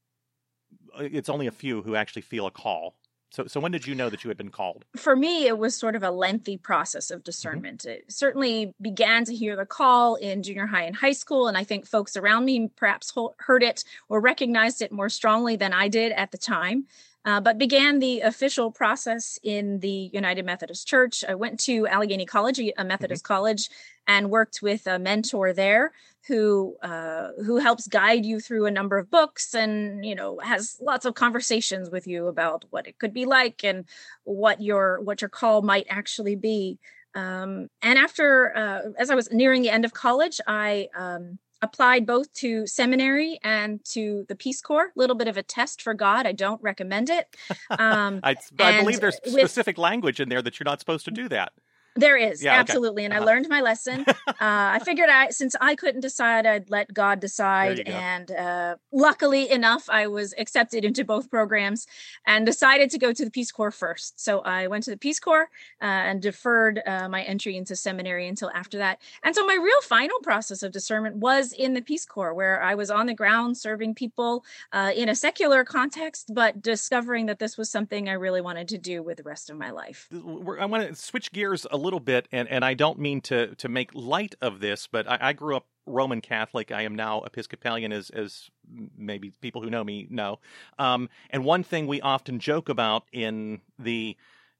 it's 1.00 1.30
only 1.30 1.48
a 1.48 1.52
few 1.52 1.82
who 1.82 1.96
actually 1.96 2.22
feel 2.22 2.46
a 2.48 2.52
call. 2.52 2.96
So, 3.32 3.48
so 3.48 3.62
when 3.62 3.72
did 3.72 3.88
you 3.88 3.96
know 3.96 4.10
that 4.10 4.26
you 4.26 4.28
had 4.28 4.38
been 4.38 4.50
called? 4.50 4.84
For 4.98 5.16
me, 5.16 5.48
it 5.48 5.58
was 5.58 5.74
sort 5.74 5.96
of 5.96 6.04
a 6.04 6.12
lengthy 6.12 6.58
process 6.58 7.12
of 7.12 7.20
mm-hmm. 7.20 7.26
discernment. 7.26 7.82
Mm-hmm. 7.82 7.92
It 7.92 8.12
certainly 8.12 8.74
began 8.82 9.24
to 9.26 9.34
hear 9.34 9.56
the 9.56 9.66
call 9.66 10.16
in 10.16 10.44
junior 10.44 10.68
high 10.68 10.84
and 10.84 10.96
high 10.96 11.14
school, 11.14 11.48
and 11.48 11.58
I 11.58 11.64
think 11.64 11.88
folks 11.88 12.18
around 12.18 12.44
me 12.46 12.70
perhaps 12.76 13.14
heard 13.38 13.64
it 13.64 13.86
or 14.10 14.20
recognized 14.20 14.82
it 14.82 14.92
more 14.92 15.10
strongly 15.10 15.56
than 15.56 15.72
I 15.72 15.88
did 15.88 16.12
at 16.12 16.32
the 16.32 16.38
time. 16.38 16.88
Uh, 17.24 17.40
but 17.40 17.60
began 17.60 18.00
the 18.00 18.22
official 18.22 18.72
process 18.72 19.38
in 19.44 19.80
the 19.80 20.10
United 20.12 20.44
Methodist 20.44 20.88
Church. 20.88 21.24
I 21.28 21.36
went 21.36 21.60
to 21.62 21.86
Allegheny 21.86 22.26
College, 22.26 22.60
a 22.60 22.84
Methodist 22.84 23.24
mm-hmm. 23.24 23.34
college, 23.34 23.70
and 24.08 24.32
worked 24.32 24.62
with 24.64 24.88
a 24.88 24.98
mentor 24.98 25.54
there 25.54 25.92
who 26.28 26.78
uh, 26.82 27.30
who 27.46 27.58
helps 27.58 27.88
guide 27.88 28.26
you 28.26 28.40
through 28.40 28.66
a 28.66 28.72
number 28.72 28.98
of 28.98 29.10
books 29.10 29.54
and 29.54 30.06
you 30.06 30.16
know 30.16 30.40
has 30.40 30.78
lots 30.82 31.06
of 31.06 31.14
conversations 31.14 31.90
with 31.90 32.08
you 32.08 32.28
about 32.28 32.66
what 32.70 32.88
it 32.88 32.98
could 33.00 33.14
be 33.14 33.26
like 33.26 33.64
and 33.64 33.86
what 34.24 34.62
your 34.62 35.00
what 35.02 35.22
your 35.22 35.30
call 35.30 35.62
might 35.62 35.86
actually 35.90 36.36
be. 36.36 36.80
Um, 37.14 37.68
and 37.82 38.00
after, 38.00 38.56
uh, 38.56 38.80
as 38.98 39.10
I 39.10 39.16
was 39.16 39.32
nearing 39.32 39.62
the 39.62 39.70
end 39.70 39.84
of 39.84 39.94
college, 39.94 40.40
I 40.48 40.88
um, 40.96 41.40
applied 41.62 42.06
both 42.06 42.32
to 42.34 42.66
seminary 42.68 43.40
and 43.44 43.84
to 43.86 44.26
the 44.28 44.36
Peace 44.36 44.62
Corps. 44.62 44.92
A 44.96 45.00
little 45.00 45.16
bit 45.16 45.28
of 45.28 45.38
a 45.38 45.44
test 45.44 45.82
for 45.82 45.94
God. 45.94 46.26
I 46.26 46.32
don't 46.32 46.62
recommend 46.62 47.10
it. 47.10 47.36
Um, 47.80 48.20
I, 48.22 48.36
I 48.60 48.80
believe 48.80 49.00
there's 49.00 49.16
specific 49.16 49.78
with, 49.78 49.84
language 49.84 50.20
in 50.20 50.30
there 50.30 50.42
that 50.42 50.60
you're 50.60 50.66
not 50.66 50.80
supposed 50.80 51.06
to 51.06 51.12
do 51.12 51.30
that. 51.30 51.54
There 51.96 52.16
is 52.16 52.44
yeah, 52.44 52.54
absolutely, 52.54 53.04
okay. 53.04 53.06
and 53.06 53.14
uh-huh. 53.14 53.24
I 53.24 53.26
learned 53.26 53.50
my 53.50 53.62
lesson. 53.62 54.06
uh, 54.28 54.34
I 54.40 54.80
figured 54.84 55.10
I, 55.10 55.30
since 55.30 55.56
I 55.60 55.76
couldn't 55.76 56.02
decide, 56.02 56.46
I'd 56.46 56.70
let 56.70 56.94
God 56.94 57.20
decide. 57.20 57.82
And 57.82 58.32
uh, 58.32 58.76
luckily 58.94 59.52
enough, 59.52 59.90
I 59.90 60.08
was 60.08 60.34
accepted 60.38 60.86
into 60.86 61.04
both 61.04 61.30
programs 61.30 61.88
and 62.26 62.46
decided 62.46 62.90
to 62.92 62.98
go 62.98 63.12
to 63.12 63.26
the 63.26 63.32
Peace 63.32 63.52
Corps 63.52 63.72
first. 63.72 64.20
So 64.20 64.40
I 64.40 64.68
went 64.68 64.86
to 64.86 64.92
the 64.92 64.98
Peace 64.98 65.20
Corps 65.20 65.50
uh, 65.82 65.86
and 65.86 66.22
deferred 66.22 66.82
uh, 66.86 67.10
my 67.10 67.24
entry 67.24 67.58
into 67.58 67.76
seminary 67.76 68.28
until 68.28 68.50
after 68.52 68.78
that. 68.78 69.00
And 69.24 69.36
so 69.36 69.46
my 69.46 69.58
real 69.62 69.82
final 69.82 70.20
process 70.24 70.64
of 70.64 70.72
discernment 70.72 71.18
was 71.18 71.52
in 71.52 71.74
the 71.74 71.82
Peace 71.82 72.06
Corps, 72.06 72.34
where 72.34 72.64
I 72.64 72.76
was 72.76 72.90
on 72.90 73.06
the 73.06 73.14
ground 73.14 73.58
serving 73.58 73.96
people 73.96 74.46
uh, 74.72 74.92
in 74.96 75.10
a 75.10 75.16
secular 75.16 75.66
context, 75.66 76.34
but 76.34 76.62
discovering 76.62 77.26
that 77.26 77.40
this 77.40 77.58
was 77.58 77.70
something 77.70 78.08
I 78.08 78.14
really 78.14 78.42
wanted 78.42 78.70
to 78.70 78.78
do 78.78 79.04
with 79.04 79.18
the 79.18 79.24
rest 79.24 79.50
of 79.50 79.58
my 79.58 79.72
life. 79.72 80.08
I 80.14 80.66
want 80.66 80.88
to 80.88 80.96
switch 80.96 81.32
gears 81.32 81.68
a 81.70 81.81
little 81.82 82.00
bit, 82.00 82.28
and, 82.32 82.48
and 82.50 82.64
I 82.64 82.74
don't 82.74 83.00
mean 83.00 83.22
to 83.22 83.56
to 83.56 83.70
make 83.70 83.92
light 83.94 84.36
of 84.42 84.60
this, 84.60 84.88
but 84.88 85.10
I, 85.10 85.18
I 85.22 85.34
grew 85.34 85.56
up 85.56 85.68
Roman 85.86 86.22
Catholic. 86.22 86.72
I 86.72 86.84
am 86.84 86.96
now 86.96 87.22
Episcopalian, 87.22 87.92
as 87.92 88.10
as 88.10 88.50
maybe 88.98 89.32
people 89.42 89.62
who 89.62 89.70
know 89.70 89.84
me 89.84 90.08
know. 90.10 90.40
Um, 90.80 91.10
and 91.30 91.44
one 91.44 91.64
thing 91.64 91.88
we 91.88 92.02
often 92.02 92.40
joke 92.40 92.70
about 92.70 93.04
in 93.12 93.62
the 93.78 94.16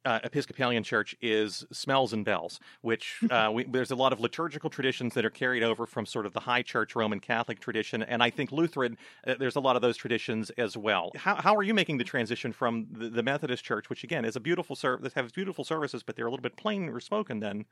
uh, 0.06 0.20
Episcopalian 0.24 0.84
Church 0.84 1.16
is 1.22 1.66
smells 1.72 2.14
and 2.14 2.26
bells, 2.26 2.60
which 2.82 3.20
uh, 3.30 3.52
we, 3.54 3.64
there's 3.66 3.92
a 3.92 3.96
lot 3.96 4.14
of 4.14 4.20
liturgical 4.20 4.70
traditions 4.70 5.14
that 5.14 5.26
are 5.26 5.30
carried 5.30 5.64
over 5.64 5.86
from 5.86 6.06
sort 6.06 6.26
of 6.26 6.34
the 6.34 6.40
high 6.40 6.62
church 6.62 6.96
Roman 6.96 7.20
Catholic 7.20 7.60
tradition, 7.60 8.04
and 8.04 8.24
I 8.24 8.30
think 8.30 8.52
Lutheran 8.52 8.98
uh, 9.28 9.36
there's 9.40 9.56
a 9.56 9.60
lot 9.60 9.76
of 9.76 9.82
those 9.82 9.98
traditions 9.98 10.50
as 10.52 10.76
well. 10.78 11.12
How 11.16 11.36
how 11.36 11.56
are 11.56 11.64
you 11.64 11.74
making 11.74 11.98
the 11.98 12.04
transition 12.04 12.52
from 12.52 12.88
the, 12.92 13.10
the 13.10 13.24
Methodist 13.24 13.64
Church, 13.64 13.90
which 13.90 14.04
again 14.04 14.26
is 14.26 14.36
a 14.36 14.40
beautiful 14.40 14.76
service, 14.76 15.14
has 15.14 15.32
beautiful 15.32 15.64
services, 15.64 16.04
but 16.04 16.16
they're 16.16 16.28
a 16.28 16.32
little 16.32 16.44
bit 16.44 16.56
plainer 16.56 17.00
spoken 17.00 17.40
than 17.40 17.66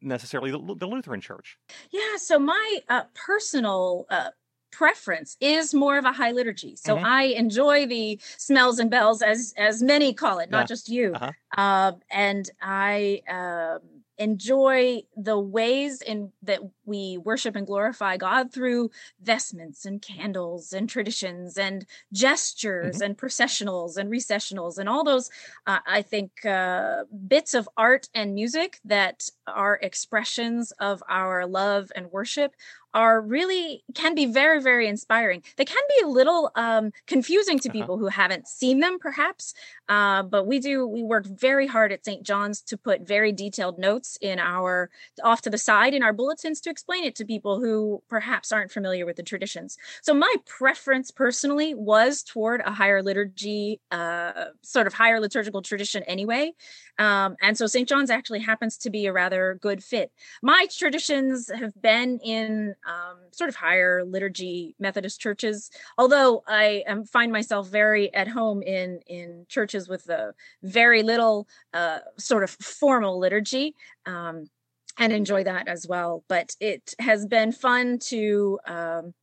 necessarily 0.00 0.50
the, 0.50 0.74
the 0.76 0.86
Lutheran 0.86 1.20
Church? 1.20 1.58
Yeah, 1.90 2.16
so 2.16 2.38
my 2.38 2.80
uh, 2.88 3.04
personal 3.14 4.06
uh, 4.10 4.30
preference 4.74 5.36
is 5.40 5.72
more 5.72 5.96
of 5.96 6.04
a 6.04 6.12
high 6.12 6.32
liturgy. 6.32 6.76
So 6.76 6.96
mm-hmm. 6.96 7.06
I 7.06 7.22
enjoy 7.22 7.86
the 7.86 8.18
smells 8.36 8.78
and 8.78 8.90
bells, 8.90 9.22
as 9.22 9.54
as 9.56 9.82
many 9.82 10.12
call 10.12 10.40
it, 10.40 10.50
not 10.50 10.62
yeah. 10.62 10.66
just 10.66 10.88
you. 10.88 11.12
Uh-huh. 11.14 11.32
Uh, 11.56 11.92
and 12.10 12.50
I 12.60 13.22
um, 13.28 13.80
enjoy 14.18 15.02
the 15.16 15.38
ways 15.38 16.00
in 16.02 16.30
that 16.42 16.60
we 16.84 17.18
worship 17.18 17.56
and 17.56 17.66
glorify 17.66 18.16
God 18.16 18.52
through 18.52 18.90
vestments 19.22 19.84
and 19.84 20.00
candles 20.00 20.72
and 20.72 20.88
traditions 20.88 21.58
and 21.58 21.84
gestures 22.12 22.96
mm-hmm. 22.96 23.04
and 23.04 23.18
processionals 23.18 23.96
and 23.96 24.10
recessionals 24.10 24.78
and 24.78 24.88
all 24.88 25.04
those 25.04 25.30
uh, 25.66 25.80
I 25.86 26.02
think 26.02 26.44
uh, 26.46 27.04
bits 27.26 27.54
of 27.54 27.68
art 27.76 28.08
and 28.14 28.34
music 28.34 28.78
that 28.84 29.28
are 29.46 29.78
expressions 29.82 30.72
of 30.72 31.02
our 31.08 31.46
love 31.46 31.90
and 31.96 32.12
worship 32.12 32.54
are 32.94 33.20
really 33.20 33.82
can 33.94 34.14
be 34.14 34.26
very 34.26 34.60
very 34.62 34.86
inspiring 34.88 35.42
they 35.56 35.64
can 35.64 35.82
be 35.96 36.04
a 36.04 36.08
little 36.08 36.50
um, 36.54 36.92
confusing 37.06 37.58
to 37.58 37.68
uh-huh. 37.68 37.78
people 37.78 37.98
who 37.98 38.06
haven't 38.06 38.48
seen 38.48 38.80
them 38.80 38.98
perhaps 38.98 39.52
uh, 39.88 40.22
but 40.22 40.46
we 40.46 40.58
do 40.58 40.86
we 40.86 41.02
work 41.02 41.26
very 41.26 41.66
hard 41.66 41.92
at 41.92 42.04
st 42.04 42.22
john's 42.22 42.62
to 42.62 42.76
put 42.76 43.06
very 43.06 43.32
detailed 43.32 43.78
notes 43.78 44.16
in 44.20 44.38
our 44.38 44.88
off 45.22 45.42
to 45.42 45.50
the 45.50 45.58
side 45.58 45.92
in 45.92 46.02
our 46.02 46.12
bulletins 46.12 46.60
to 46.60 46.70
explain 46.70 47.04
it 47.04 47.14
to 47.14 47.24
people 47.24 47.60
who 47.60 48.02
perhaps 48.08 48.52
aren't 48.52 48.70
familiar 48.70 49.04
with 49.04 49.16
the 49.16 49.22
traditions 49.22 49.76
so 50.02 50.14
my 50.14 50.34
preference 50.46 51.10
personally 51.10 51.74
was 51.74 52.22
toward 52.22 52.60
a 52.62 52.70
higher 52.70 53.02
liturgy 53.02 53.80
uh, 53.90 54.46
sort 54.62 54.86
of 54.86 54.94
higher 54.94 55.20
liturgical 55.20 55.62
tradition 55.62 56.02
anyway 56.04 56.52
um, 56.98 57.36
and 57.42 57.56
so 57.56 57.66
st 57.66 57.88
john's 57.88 58.10
actually 58.10 58.40
happens 58.40 58.76
to 58.76 58.90
be 58.90 59.06
a 59.06 59.12
rather 59.12 59.58
good 59.60 59.82
fit 59.82 60.10
my 60.42 60.66
traditions 60.76 61.50
have 61.54 61.80
been 61.80 62.18
in 62.22 62.74
um, 62.86 63.16
sort 63.30 63.48
of 63.48 63.56
higher 63.56 64.04
liturgy 64.04 64.74
Methodist 64.78 65.20
churches. 65.20 65.70
Although 65.98 66.42
I 66.46 66.84
am, 66.86 67.04
find 67.04 67.32
myself 67.32 67.68
very 67.68 68.12
at 68.14 68.28
home 68.28 68.62
in 68.62 69.00
in 69.06 69.46
churches 69.48 69.88
with 69.88 70.08
a 70.08 70.34
very 70.62 71.02
little 71.02 71.48
uh, 71.72 72.00
sort 72.18 72.44
of 72.44 72.50
formal 72.50 73.18
liturgy. 73.18 73.74
Um, 74.06 74.48
and 74.96 75.12
enjoy 75.12 75.42
that 75.42 75.66
as 75.66 75.88
well. 75.88 76.22
But 76.28 76.54
it 76.60 76.94
has 77.00 77.26
been 77.26 77.50
fun 77.50 77.98
to 78.10 78.60
um, 78.66 79.14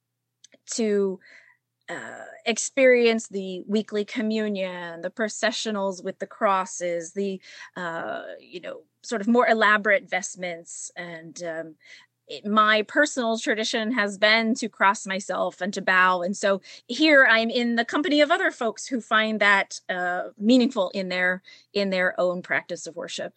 to 0.71 1.19
uh, 1.91 2.25
experience 2.45 3.27
the 3.27 3.63
weekly 3.67 4.05
communion, 4.05 5.01
the 5.01 5.09
processionals 5.09 6.03
with 6.03 6.19
the 6.19 6.27
crosses, 6.27 7.11
the 7.13 7.41
uh, 7.75 8.21
you 8.39 8.61
know 8.61 8.81
sort 9.03 9.21
of 9.21 9.27
more 9.27 9.47
elaborate 9.47 10.09
vestments, 10.09 10.91
and 10.95 11.43
um, 11.43 11.75
my 12.45 12.83
personal 12.83 13.37
tradition 13.37 13.91
has 13.91 14.17
been 14.17 14.55
to 14.55 14.69
cross 14.69 15.05
myself 15.05 15.59
and 15.59 15.73
to 15.73 15.81
bow. 15.81 16.21
And 16.21 16.35
so 16.35 16.61
here 16.87 17.27
i'm 17.29 17.49
in 17.49 17.75
the 17.75 17.85
company 17.85 18.21
of 18.21 18.31
other 18.31 18.51
folks 18.51 18.87
who 18.87 19.01
find 19.01 19.39
that 19.39 19.79
uh, 19.89 20.29
meaningful 20.37 20.91
in 20.93 21.09
their 21.09 21.41
in 21.73 21.89
their 21.89 22.19
own 22.19 22.41
practice 22.41 22.87
of 22.87 22.95
worship. 22.95 23.33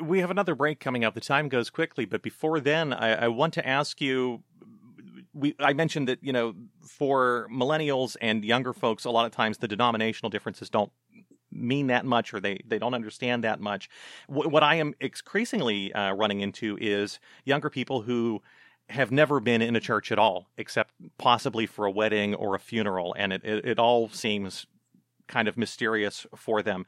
We 0.00 0.20
have 0.20 0.30
another 0.30 0.54
break 0.54 0.80
coming 0.80 1.04
up. 1.04 1.14
The 1.14 1.20
time 1.20 1.48
goes 1.48 1.70
quickly. 1.70 2.04
But 2.04 2.22
before 2.22 2.60
then 2.60 2.92
i, 2.92 3.24
I 3.24 3.28
want 3.28 3.54
to 3.54 3.66
ask 3.66 4.00
you 4.00 4.42
we 5.34 5.54
I 5.58 5.72
mentioned 5.72 6.08
that 6.08 6.18
you 6.22 6.32
know 6.32 6.54
for 6.86 7.48
millennials 7.52 8.16
and 8.20 8.44
younger 8.44 8.72
folks, 8.72 9.04
a 9.04 9.10
lot 9.10 9.26
of 9.26 9.32
times 9.32 9.58
the 9.58 9.68
denominational 9.68 10.30
differences 10.30 10.70
don't 10.70 10.92
mean 11.50 11.88
that 11.88 12.04
much 12.04 12.32
or 12.32 12.40
they, 12.40 12.58
they 12.66 12.78
don't 12.78 12.94
understand 12.94 13.44
that 13.44 13.60
much. 13.60 13.88
W- 14.28 14.48
what 14.48 14.62
I 14.62 14.76
am 14.76 14.94
increasingly 15.00 15.92
uh, 15.92 16.12
running 16.12 16.40
into 16.40 16.78
is 16.80 17.20
younger 17.44 17.70
people 17.70 18.02
who 18.02 18.40
have 18.88 19.10
never 19.10 19.40
been 19.40 19.62
in 19.62 19.76
a 19.76 19.80
church 19.80 20.10
at 20.10 20.18
all, 20.18 20.48
except 20.56 20.92
possibly 21.18 21.66
for 21.66 21.86
a 21.86 21.90
wedding 21.90 22.34
or 22.34 22.54
a 22.54 22.58
funeral, 22.58 23.14
and 23.18 23.32
it, 23.32 23.44
it, 23.44 23.64
it 23.64 23.78
all 23.78 24.08
seems 24.08 24.66
kind 25.28 25.48
of 25.48 25.56
mysterious 25.56 26.26
for 26.36 26.62
them. 26.62 26.84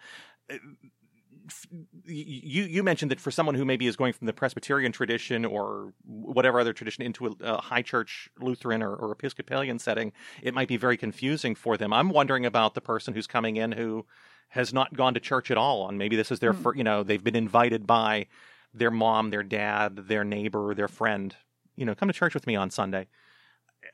You 2.05 2.65
you 2.65 2.83
mentioned 2.83 3.11
that 3.11 3.21
for 3.21 3.31
someone 3.31 3.55
who 3.55 3.65
maybe 3.65 3.87
is 3.87 3.97
going 3.97 4.13
from 4.13 4.27
the 4.27 4.33
Presbyterian 4.33 4.93
tradition 4.93 5.45
or 5.45 5.93
whatever 6.05 6.59
other 6.61 6.73
tradition 6.73 7.05
into 7.05 7.27
a, 7.27 7.35
a 7.43 7.61
high 7.61 7.83
church 7.83 8.31
Lutheran 8.41 8.83
or, 8.83 8.95
or, 8.95 9.13
Episcopalian 9.13 9.79
setting, 9.79 10.13
it 10.43 10.55
might 10.55 10.69
be 10.69 10.77
very 10.77 10.97
confusing 10.97 11.55
for 11.55 11.77
them. 11.77 11.93
I'm 11.93 12.09
wondering 12.11 12.47
about 12.47 12.75
the 12.75 12.81
person 12.81 13.15
who's 13.15 13.27
coming 13.27 13.57
in 13.57 13.73
who 13.73 14.07
has 14.49 14.73
not 14.73 14.95
gone 14.95 15.15
to 15.15 15.21
church 15.21 15.51
at 15.51 15.59
all, 15.59 15.89
and 15.89 15.99
maybe 15.99 16.17
this 16.17 16.31
is 16.31 16.39
their 16.39 16.55
mm. 16.55 16.63
first, 16.63 16.79
you 16.79 16.85
know 16.85 17.03
they've 17.03 17.25
been 17.25 17.37
invited 17.37 17.87
by 17.87 18.27
their 18.73 18.91
mom, 18.91 19.31
their 19.31 19.43
dad, 19.43 19.97
their 20.09 20.25
neighbor, 20.25 20.75
their 20.75 20.89
friend. 20.89 21.37
You 21.77 21.85
know, 21.85 21.95
come 21.95 22.09
to 22.09 22.15
church 22.15 22.35
with 22.35 22.47
me 22.47 22.57
on 22.57 22.71
Sunday. 22.71 23.07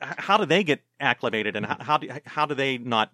How 0.01 0.37
do 0.37 0.47
they 0.47 0.63
get 0.63 0.83
acclimated, 1.01 1.57
and 1.57 1.67
how, 1.67 1.77
how 1.81 1.99
do 1.99 2.09
how 2.27 2.47
do 2.47 2.55
they 2.55 2.79
not 2.79 3.13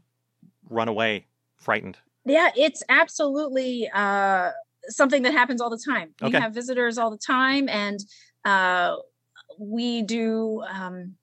run 0.69 0.89
away 0.89 1.27
frightened? 1.57 1.99
Yeah, 2.27 2.51
it's 2.57 2.83
absolutely 2.89 3.89
uh, 3.95 4.51
something 4.89 5.23
that 5.23 5.33
happens 5.33 5.61
all 5.61 5.71
the 5.71 5.83
time. 5.85 6.13
We 6.21 6.29
okay. 6.29 6.41
have 6.41 6.53
visitors 6.53 6.99
all 6.99 7.11
the 7.11 7.19
time, 7.19 7.69
and 7.69 8.01
uh, 8.45 8.97
we 9.59 10.03
do. 10.03 10.63
Um, 10.69 11.15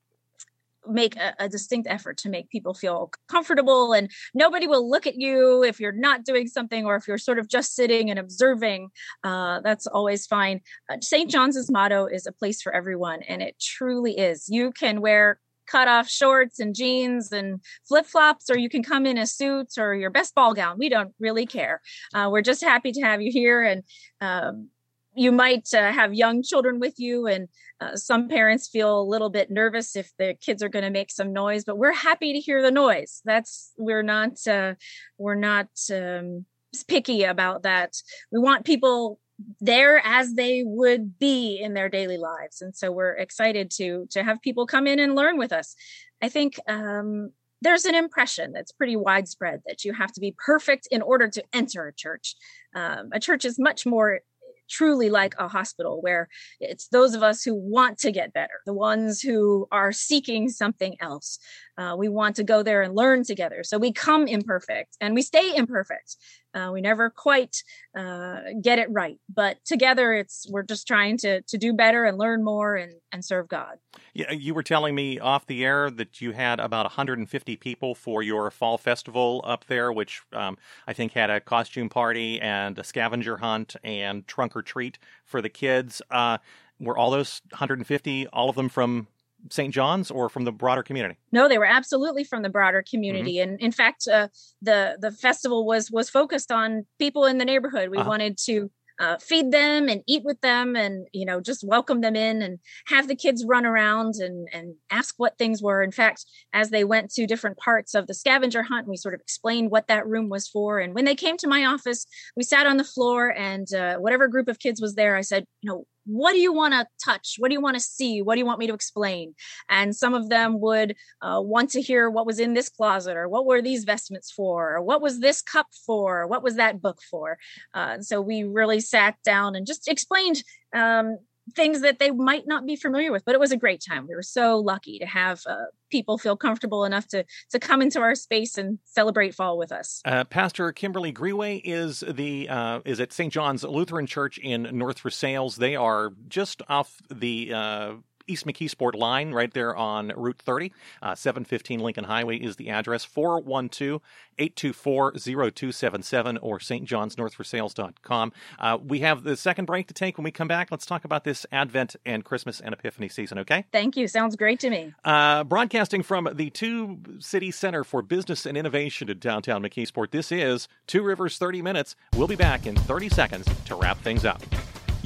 make 0.86 1.16
a, 1.16 1.34
a, 1.38 1.48
distinct 1.48 1.88
effort 1.88 2.18
to 2.18 2.28
make 2.28 2.50
people 2.50 2.74
feel 2.74 3.10
comfortable 3.26 3.94
and 3.94 4.10
nobody 4.34 4.66
will 4.66 4.86
look 4.86 5.06
at 5.06 5.14
you 5.16 5.62
if 5.62 5.80
you're 5.80 5.92
not 5.92 6.24
doing 6.24 6.46
something 6.46 6.84
or 6.84 6.94
if 6.94 7.08
you're 7.08 7.16
sort 7.16 7.38
of 7.38 7.48
just 7.48 7.74
sitting 7.74 8.10
and 8.10 8.18
observing 8.18 8.90
uh, 9.22 9.60
that's 9.62 9.86
always 9.86 10.26
fine 10.26 10.60
uh, 10.90 10.96
st 11.00 11.30
john's 11.30 11.70
motto 11.70 12.04
is 12.04 12.26
a 12.26 12.32
place 12.32 12.60
for 12.60 12.74
everyone 12.74 13.22
and 13.22 13.40
it 13.40 13.58
truly 13.58 14.18
is 14.18 14.46
you 14.50 14.70
can 14.72 15.00
wear 15.00 15.40
cut 15.66 15.88
off 15.88 16.08
shorts 16.08 16.60
and 16.60 16.74
jeans 16.74 17.32
and 17.32 17.60
flip 17.86 18.06
flops, 18.06 18.50
or 18.50 18.58
you 18.58 18.68
can 18.68 18.82
come 18.82 19.06
in 19.06 19.18
a 19.18 19.26
suit 19.26 19.78
or 19.78 19.94
your 19.94 20.10
best 20.10 20.34
ball 20.34 20.54
gown. 20.54 20.78
We 20.78 20.88
don't 20.88 21.14
really 21.18 21.46
care. 21.46 21.80
Uh, 22.14 22.28
we're 22.30 22.42
just 22.42 22.62
happy 22.62 22.92
to 22.92 23.00
have 23.02 23.22
you 23.22 23.30
here. 23.32 23.62
And 23.62 23.82
um, 24.20 24.68
you 25.14 25.32
might 25.32 25.72
uh, 25.72 25.92
have 25.92 26.12
young 26.12 26.42
children 26.42 26.80
with 26.80 26.98
you 26.98 27.26
and 27.26 27.48
uh, 27.80 27.96
some 27.96 28.28
parents 28.28 28.68
feel 28.68 29.00
a 29.00 29.02
little 29.02 29.30
bit 29.30 29.50
nervous 29.50 29.96
if 29.96 30.10
the 30.18 30.34
kids 30.40 30.62
are 30.62 30.68
going 30.68 30.84
to 30.84 30.90
make 30.90 31.10
some 31.10 31.32
noise 31.32 31.64
but 31.64 31.78
we're 31.78 31.92
happy 31.92 32.32
to 32.32 32.40
hear 32.40 32.62
the 32.62 32.70
noise 32.70 33.20
that's 33.24 33.72
we're 33.78 34.02
not 34.02 34.44
uh, 34.46 34.74
we're 35.18 35.34
not 35.34 35.68
um, 35.92 36.44
picky 36.88 37.22
about 37.22 37.62
that 37.62 37.92
we 38.32 38.38
want 38.38 38.64
people 38.64 39.18
there 39.60 40.00
as 40.04 40.34
they 40.34 40.62
would 40.64 41.18
be 41.18 41.58
in 41.60 41.74
their 41.74 41.88
daily 41.88 42.18
lives. 42.18 42.62
And 42.62 42.74
so 42.74 42.92
we're 42.92 43.16
excited 43.16 43.70
to 43.72 44.06
to 44.10 44.22
have 44.22 44.40
people 44.42 44.66
come 44.66 44.86
in 44.86 44.98
and 44.98 45.14
learn 45.14 45.38
with 45.38 45.52
us. 45.52 45.74
I 46.22 46.28
think 46.28 46.58
um, 46.68 47.30
there's 47.60 47.84
an 47.86 47.94
impression 47.94 48.52
that's 48.52 48.72
pretty 48.72 48.96
widespread 48.96 49.62
that 49.66 49.84
you 49.84 49.92
have 49.94 50.12
to 50.12 50.20
be 50.20 50.34
perfect 50.44 50.86
in 50.90 51.02
order 51.02 51.28
to 51.28 51.42
enter 51.52 51.86
a 51.86 51.94
church. 51.94 52.36
Um, 52.74 53.08
a 53.12 53.20
church 53.20 53.44
is 53.44 53.58
much 53.58 53.86
more 53.86 54.20
truly 54.68 55.10
like 55.10 55.34
a 55.38 55.48
hospital 55.48 56.00
where 56.00 56.28
it's 56.60 56.88
those 56.88 57.14
of 57.14 57.22
us 57.22 57.42
who 57.42 57.54
want 57.54 57.98
to 57.98 58.12
get 58.12 58.32
better, 58.32 58.60
the 58.66 58.74
ones 58.74 59.20
who 59.20 59.66
are 59.70 59.92
seeking 59.92 60.48
something 60.48 60.96
else. 61.00 61.38
Uh, 61.76 61.94
we 61.98 62.08
want 62.08 62.36
to 62.36 62.44
go 62.44 62.62
there 62.62 62.82
and 62.82 62.94
learn 62.94 63.24
together. 63.24 63.64
So 63.64 63.78
we 63.78 63.92
come 63.92 64.26
imperfect 64.28 64.96
and 65.00 65.14
we 65.14 65.22
stay 65.22 65.54
imperfect. 65.56 66.16
Uh, 66.54 66.70
we 66.72 66.80
never 66.80 67.10
quite 67.10 67.62
uh, 67.98 68.40
get 68.62 68.78
it 68.78 68.88
right, 68.90 69.18
but 69.32 69.56
together, 69.64 70.14
it's 70.14 70.46
we're 70.48 70.62
just 70.62 70.86
trying 70.86 71.18
to 71.18 71.42
to 71.42 71.58
do 71.58 71.72
better 71.72 72.04
and 72.04 72.16
learn 72.16 72.44
more 72.44 72.76
and 72.76 72.92
and 73.10 73.24
serve 73.24 73.48
God. 73.48 73.78
Yeah, 74.12 74.30
you 74.30 74.54
were 74.54 74.62
telling 74.62 74.94
me 74.94 75.18
off 75.18 75.46
the 75.46 75.64
air 75.64 75.90
that 75.90 76.20
you 76.20 76.30
had 76.30 76.60
about 76.60 76.84
150 76.84 77.56
people 77.56 77.96
for 77.96 78.22
your 78.22 78.52
fall 78.52 78.78
festival 78.78 79.40
up 79.44 79.64
there, 79.66 79.92
which 79.92 80.22
um, 80.32 80.56
I 80.86 80.92
think 80.92 81.12
had 81.12 81.28
a 81.28 81.40
costume 81.40 81.88
party 81.88 82.40
and 82.40 82.78
a 82.78 82.84
scavenger 82.84 83.38
hunt 83.38 83.74
and 83.82 84.26
trunk 84.28 84.53
or 84.54 84.62
treat 84.62 84.98
for 85.24 85.40
the 85.42 85.48
kids. 85.48 86.02
Uh, 86.10 86.38
were 86.80 86.98
all 86.98 87.10
those 87.10 87.40
150 87.50 88.26
all 88.28 88.50
of 88.50 88.56
them 88.56 88.68
from 88.68 89.06
St. 89.50 89.72
John's 89.72 90.10
or 90.10 90.28
from 90.28 90.44
the 90.44 90.52
broader 90.52 90.82
community? 90.82 91.16
No, 91.32 91.48
they 91.48 91.58
were 91.58 91.66
absolutely 91.66 92.24
from 92.24 92.42
the 92.42 92.48
broader 92.48 92.82
community, 92.82 93.34
mm-hmm. 93.36 93.50
and 93.50 93.60
in 93.60 93.72
fact, 93.72 94.08
uh, 94.08 94.28
the 94.62 94.96
the 95.00 95.12
festival 95.12 95.66
was 95.66 95.90
was 95.90 96.08
focused 96.08 96.50
on 96.50 96.86
people 96.98 97.26
in 97.26 97.38
the 97.38 97.44
neighborhood. 97.44 97.90
We 97.90 97.98
uh-huh. 97.98 98.08
wanted 98.08 98.38
to 98.46 98.70
uh, 98.98 99.16
feed 99.18 99.50
them 99.50 99.88
and 99.88 100.02
eat 100.06 100.22
with 100.24 100.40
them 100.40 100.76
and 100.76 101.06
you 101.12 101.26
know 101.26 101.40
just 101.40 101.64
welcome 101.66 102.00
them 102.00 102.16
in 102.16 102.42
and 102.42 102.58
have 102.86 103.08
the 103.08 103.16
kids 103.16 103.44
run 103.44 103.66
around 103.66 104.14
and 104.16 104.48
and 104.52 104.74
ask 104.90 105.14
what 105.18 105.38
things 105.38 105.62
were. 105.62 105.82
In 105.82 105.92
fact 105.92 106.24
as 106.52 106.70
they 106.70 106.84
went 106.84 107.10
to 107.12 107.26
different 107.26 107.58
parts 107.58 107.94
of 107.94 108.06
the 108.06 108.14
scavenger 108.14 108.62
hunt 108.62 108.88
we 108.88 108.96
sort 108.96 109.14
of 109.14 109.20
explained 109.20 109.70
what 109.70 109.88
that 109.88 110.06
room 110.06 110.28
was 110.28 110.48
for. 110.48 110.78
And 110.78 110.94
when 110.94 111.04
they 111.04 111.16
came 111.16 111.36
to 111.38 111.48
my 111.48 111.64
office 111.64 112.06
we 112.36 112.42
sat 112.42 112.66
on 112.66 112.76
the 112.76 112.84
floor 112.84 113.32
and 113.36 113.72
uh, 113.74 113.96
whatever 113.96 114.28
group 114.28 114.48
of 114.48 114.58
kids 114.58 114.80
was 114.80 114.94
there 114.94 115.16
i 115.16 115.20
said 115.20 115.46
you 115.60 115.70
know 115.70 115.86
what 116.04 116.32
do 116.32 116.38
you 116.38 116.52
want 116.52 116.74
to 116.74 116.86
touch? 117.04 117.36
What 117.38 117.48
do 117.48 117.54
you 117.54 117.60
want 117.60 117.76
to 117.76 117.80
see? 117.80 118.22
What 118.22 118.34
do 118.34 118.38
you 118.40 118.46
want 118.46 118.58
me 118.58 118.66
to 118.66 118.74
explain? 118.74 119.34
And 119.68 119.94
some 119.94 120.14
of 120.14 120.28
them 120.28 120.60
would 120.60 120.96
uh, 121.22 121.40
want 121.42 121.70
to 121.70 121.82
hear 121.82 122.10
what 122.10 122.26
was 122.26 122.38
in 122.38 122.54
this 122.54 122.68
closet 122.68 123.16
or 123.16 123.28
what 123.28 123.46
were 123.46 123.62
these 123.62 123.84
vestments 123.84 124.30
for 124.30 124.74
or 124.76 124.82
what 124.82 125.00
was 125.00 125.20
this 125.20 125.42
cup 125.42 125.66
for? 125.86 126.26
What 126.26 126.42
was 126.42 126.56
that 126.56 126.80
book 126.80 127.00
for? 127.10 127.38
Uh, 127.72 128.00
so 128.00 128.20
we 128.20 128.44
really 128.44 128.80
sat 128.80 129.16
down 129.24 129.54
and 129.54 129.66
just 129.66 129.88
explained 129.88 130.42
um, 130.74 131.18
things 131.54 131.80
that 131.82 131.98
they 131.98 132.10
might 132.10 132.46
not 132.46 132.66
be 132.66 132.76
familiar 132.76 133.12
with 133.12 133.24
but 133.24 133.34
it 133.34 133.40
was 133.40 133.52
a 133.52 133.56
great 133.56 133.82
time. 133.86 134.06
We 134.08 134.14
were 134.14 134.22
so 134.22 134.58
lucky 134.58 134.98
to 134.98 135.06
have 135.06 135.42
uh, 135.46 135.66
people 135.90 136.18
feel 136.18 136.36
comfortable 136.36 136.84
enough 136.84 137.06
to 137.08 137.24
to 137.50 137.58
come 137.58 137.82
into 137.82 138.00
our 138.00 138.14
space 138.14 138.58
and 138.58 138.78
celebrate 138.84 139.34
fall 139.34 139.58
with 139.58 139.72
us. 139.72 140.00
Uh, 140.04 140.24
pastor 140.24 140.72
kimberly 140.72 141.12
greway 141.12 141.60
is 141.64 142.02
the 142.06 142.48
uh, 142.48 142.80
is 142.84 143.00
at 143.00 143.12
st 143.12 143.32
john's 143.32 143.64
lutheran 143.64 144.06
church 144.06 144.38
in 144.38 144.62
north 144.72 145.00
versailles. 145.00 145.56
They 145.56 145.76
are 145.76 146.12
just 146.28 146.62
off 146.68 147.00
the 147.10 147.52
uh, 147.52 147.92
East 148.26 148.46
McKeesport 148.46 148.94
line 148.94 149.32
right 149.32 149.52
there 149.52 149.74
on 149.76 150.12
Route 150.16 150.38
30. 150.38 150.72
Uh, 151.02 151.14
715 151.14 151.80
Lincoln 151.80 152.04
Highway 152.04 152.36
is 152.36 152.56
the 152.56 152.70
address 152.70 153.04
412 153.04 154.00
824 154.38 155.12
0277 155.12 156.38
or 156.38 156.58
stjohnsnorthversailles.com. 156.58 158.32
Uh, 158.58 158.78
we 158.84 159.00
have 159.00 159.22
the 159.22 159.36
second 159.36 159.66
break 159.66 159.88
to 159.88 159.94
take. 159.94 160.18
When 160.18 160.24
we 160.24 160.30
come 160.30 160.48
back, 160.48 160.70
let's 160.70 160.86
talk 160.86 161.04
about 161.04 161.24
this 161.24 161.46
Advent 161.52 161.96
and 162.04 162.24
Christmas 162.24 162.60
and 162.60 162.72
Epiphany 162.72 163.08
season, 163.08 163.38
okay? 163.40 163.64
Thank 163.72 163.96
you. 163.96 164.08
Sounds 164.08 164.36
great 164.36 164.60
to 164.60 164.70
me. 164.70 164.94
Uh, 165.04 165.44
broadcasting 165.44 166.02
from 166.02 166.28
the 166.32 166.50
Tube 166.50 167.22
City 167.22 167.50
Center 167.50 167.84
for 167.84 168.02
Business 168.02 168.46
and 168.46 168.56
Innovation 168.56 169.08
in 169.08 169.18
downtown 169.18 169.62
McKeesport, 169.62 170.10
this 170.10 170.32
is 170.32 170.68
Two 170.86 171.02
Rivers 171.02 171.38
30 171.38 171.62
Minutes. 171.62 171.96
We'll 172.16 172.28
be 172.28 172.36
back 172.36 172.66
in 172.66 172.76
30 172.76 173.08
seconds 173.08 173.48
to 173.66 173.74
wrap 173.74 173.98
things 173.98 174.24
up. 174.24 174.42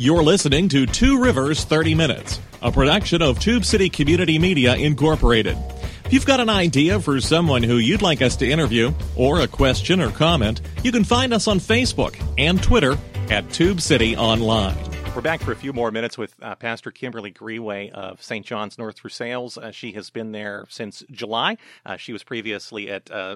You're 0.00 0.22
listening 0.22 0.68
to 0.68 0.86
Two 0.86 1.20
Rivers 1.20 1.64
30 1.64 1.96
Minutes, 1.96 2.40
a 2.62 2.70
production 2.70 3.20
of 3.20 3.40
Tube 3.40 3.64
City 3.64 3.88
Community 3.88 4.38
Media 4.38 4.76
Incorporated. 4.76 5.58
If 6.04 6.12
you've 6.12 6.24
got 6.24 6.38
an 6.38 6.48
idea 6.48 7.00
for 7.00 7.20
someone 7.20 7.64
who 7.64 7.78
you'd 7.78 8.00
like 8.00 8.22
us 8.22 8.36
to 8.36 8.48
interview, 8.48 8.92
or 9.16 9.40
a 9.40 9.48
question 9.48 10.00
or 10.00 10.12
comment, 10.12 10.60
you 10.84 10.92
can 10.92 11.02
find 11.02 11.34
us 11.34 11.48
on 11.48 11.58
Facebook 11.58 12.14
and 12.38 12.62
Twitter 12.62 12.96
at 13.28 13.50
Tube 13.50 13.80
City 13.80 14.16
Online. 14.16 14.76
We're 15.16 15.20
back 15.20 15.40
for 15.40 15.50
a 15.50 15.56
few 15.56 15.72
more 15.72 15.90
minutes 15.90 16.16
with 16.16 16.32
uh, 16.40 16.54
Pastor 16.54 16.92
Kimberly 16.92 17.32
Greway 17.32 17.90
of 17.90 18.22
St. 18.22 18.46
John's 18.46 18.78
North 18.78 19.00
Versailles. 19.00 19.58
Uh, 19.60 19.72
she 19.72 19.90
has 19.94 20.10
been 20.10 20.30
there 20.30 20.66
since 20.68 21.02
July. 21.10 21.56
Uh, 21.84 21.96
she 21.96 22.12
was 22.12 22.22
previously 22.22 22.88
at 22.88 23.10
uh, 23.10 23.34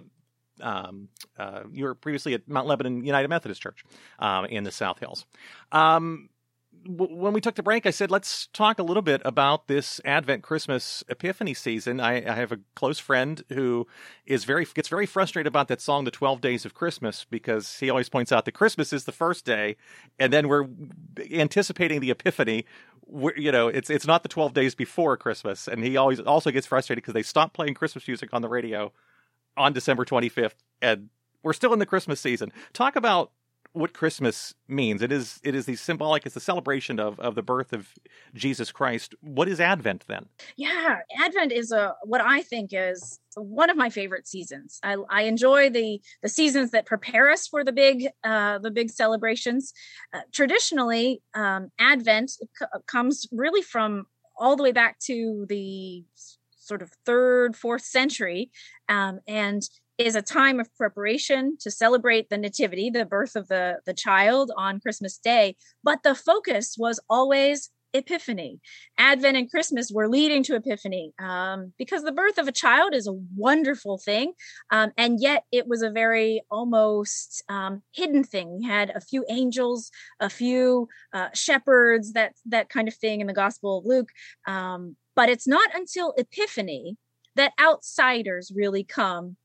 um, 0.61 1.09
uh, 1.39 1.63
you 1.73 1.85
were 1.85 1.95
previously 1.95 2.35
at 2.35 2.49
Mount 2.49 2.67
Lebanon 2.67 3.05
United 3.05 3.29
Methodist 3.29 3.61
Church 3.63 3.85
um, 4.19 4.45
in 4.45 4.65
the 4.65 4.71
South 4.71 4.99
Hills. 4.99 5.27
Um, 5.73 6.29
when 6.85 7.33
we 7.33 7.41
took 7.41 7.55
the 7.55 7.63
break, 7.63 7.87
I 7.87 7.91
said, 7.91 8.11
let's 8.11 8.49
talk 8.49 8.79
a 8.79 8.83
little 8.83 9.03
bit 9.03 9.23
about 9.25 9.69
this 9.69 10.01
Advent 10.05 10.43
Christmas 10.43 11.05
Epiphany 11.09 11.55
season. 11.55 12.01
I, 12.01 12.17
I, 12.29 12.35
have 12.35 12.51
a 12.51 12.59
close 12.75 12.99
friend 12.99 13.43
who 13.51 13.87
is 14.27 14.45
very 14.45 14.65
gets 14.65 14.89
very 14.89 15.07
frustrated 15.07 15.47
about 15.47 15.69
that 15.69 15.81
song, 15.81 16.05
"The 16.05 16.11
Twelve 16.11 16.41
Days 16.41 16.65
of 16.65 16.75
Christmas," 16.75 17.25
because 17.31 17.79
he 17.79 17.89
always 17.89 18.09
points 18.09 18.33
out 18.33 18.47
that 18.47 18.53
Christmas 18.53 18.93
is 18.93 19.05
the 19.05 19.13
first 19.13 19.45
day, 19.45 19.77
and 20.19 20.33
then 20.33 20.49
we're 20.49 20.67
anticipating 21.31 22.01
the 22.01 22.11
Epiphany. 22.11 22.65
We're, 23.07 23.37
you 23.37 23.53
know, 23.53 23.69
it's 23.69 23.91
it's 23.91 24.07
not 24.07 24.23
the 24.23 24.29
twelve 24.29 24.53
days 24.53 24.75
before 24.75 25.17
Christmas, 25.17 25.69
and 25.69 25.85
he 25.85 25.97
always 25.97 26.21
also 26.21 26.51
gets 26.51 26.67
frustrated 26.67 27.03
because 27.03 27.15
they 27.15 27.23
stop 27.23 27.53
playing 27.53 27.75
Christmas 27.75 28.09
music 28.09 28.31
on 28.33 28.43
the 28.43 28.49
radio 28.49 28.93
on 29.57 29.73
December 29.73 30.05
twenty 30.05 30.29
fifth, 30.29 30.57
and 30.81 31.11
we're 31.45 31.53
still 31.53 31.73
in 31.73 31.79
the 31.79 31.87
Christmas 31.87 32.21
season. 32.21 32.53
Talk 32.73 32.97
about 32.97 33.31
what 33.73 33.95
Christmas 33.95 34.55
means. 34.69 35.03
It 35.03 35.13
is 35.13 35.41
it 35.43 35.55
is 35.55 35.67
the 35.67 35.77
symbolic. 35.77 36.27
It's 36.27 36.35
the 36.35 36.41
celebration 36.41 37.01
of 37.01 37.19
of 37.21 37.35
the 37.35 37.43
birth 37.43 37.73
of 37.73 37.89
Jesus 38.35 38.71
Christ. 38.71 39.15
What 39.21 39.49
is 39.49 39.61
Advent 39.61 40.05
then? 40.09 40.27
Yeah, 40.57 40.99
Advent 41.19 41.53
is 41.53 41.73
a 41.73 41.95
what 42.05 42.21
I 42.21 42.43
think 42.43 42.71
is 42.73 43.19
one 43.35 43.71
of 43.71 43.77
my 43.77 43.91
favorite 43.91 44.29
seasons. 44.29 44.79
I, 44.83 44.97
I 45.09 45.23
enjoy 45.23 45.71
the 45.71 46.01
the 46.23 46.29
seasons 46.29 46.71
that 46.73 46.87
prepare 46.87 47.31
us 47.31 47.47
for 47.47 47.65
the 47.65 47.73
big 47.73 48.09
uh, 48.25 48.59
the 48.59 48.71
big 48.71 48.91
celebrations. 48.91 49.73
Uh, 50.13 50.21
traditionally, 50.33 51.23
um, 51.35 51.71
Advent 51.79 52.31
c- 52.31 52.67
comes 52.87 53.27
really 53.33 53.63
from 53.63 54.07
all 54.37 54.57
the 54.57 54.63
way 54.63 54.73
back 54.73 54.99
to 54.99 55.47
the 55.49 56.05
sort 56.57 56.83
of 56.83 56.91
third 57.05 57.57
fourth 57.57 57.83
century 57.83 58.51
um, 58.89 59.21
and 59.27 59.63
is 59.99 60.17
a 60.17 60.23
time 60.23 60.59
of 60.59 60.75
preparation 60.77 61.57
to 61.61 61.71
celebrate 61.71 62.29
the 62.29 62.39
nativity, 62.39 62.91
the 62.91 63.05
birth 63.05 63.37
of 63.37 63.49
the, 63.49 63.79
the 63.87 63.95
child 63.95 64.51
on 64.57 64.81
Christmas 64.81 65.19
Day. 65.19 65.57
But 65.85 66.03
the 66.03 66.15
focus 66.15 66.77
was 66.79 66.99
always 67.09 67.71
Epiphany. 67.95 68.61
Advent 68.99 69.37
and 69.37 69.51
Christmas 69.51 69.91
were 69.93 70.09
leading 70.09 70.43
to 70.45 70.55
Epiphany 70.55 71.13
um, 71.19 71.73
because 71.79 72.03
the 72.03 72.13
birth 72.13 72.39
of 72.39 72.49
a 72.49 72.53
child 72.53 72.95
is 72.95 73.07
a 73.07 73.19
wonderful 73.37 73.99
thing. 73.99 74.33
Um, 74.71 74.93
and 74.97 75.21
yet 75.21 75.45
it 75.53 75.67
was 75.67 75.83
a 75.83 75.91
very 75.91 76.43
almost 76.51 77.43
um, 77.49 77.83
hidden 77.93 78.25
thing. 78.25 78.59
We 78.59 78.65
had 78.67 78.91
a 78.91 79.01
few 79.01 79.25
angels, 79.29 79.91
a 80.21 80.31
few 80.31 80.89
uh, 81.13 81.29
shepherds, 81.35 82.13
that, 82.15 82.33
that 82.47 82.69
kind 82.69 82.89
of 82.89 82.95
thing 82.95 83.21
in 83.21 83.27
the 83.27 83.33
Gospel 83.35 83.79
of 83.79 83.85
Luke. 83.85 84.09
Um, 84.47 84.97
but 85.15 85.29
it's 85.29 85.47
not 85.47 85.75
until 85.75 86.15
Epiphany 86.17 86.97
that 87.35 87.53
outsiders 87.61 88.53
really 88.55 88.85
come 88.85 89.37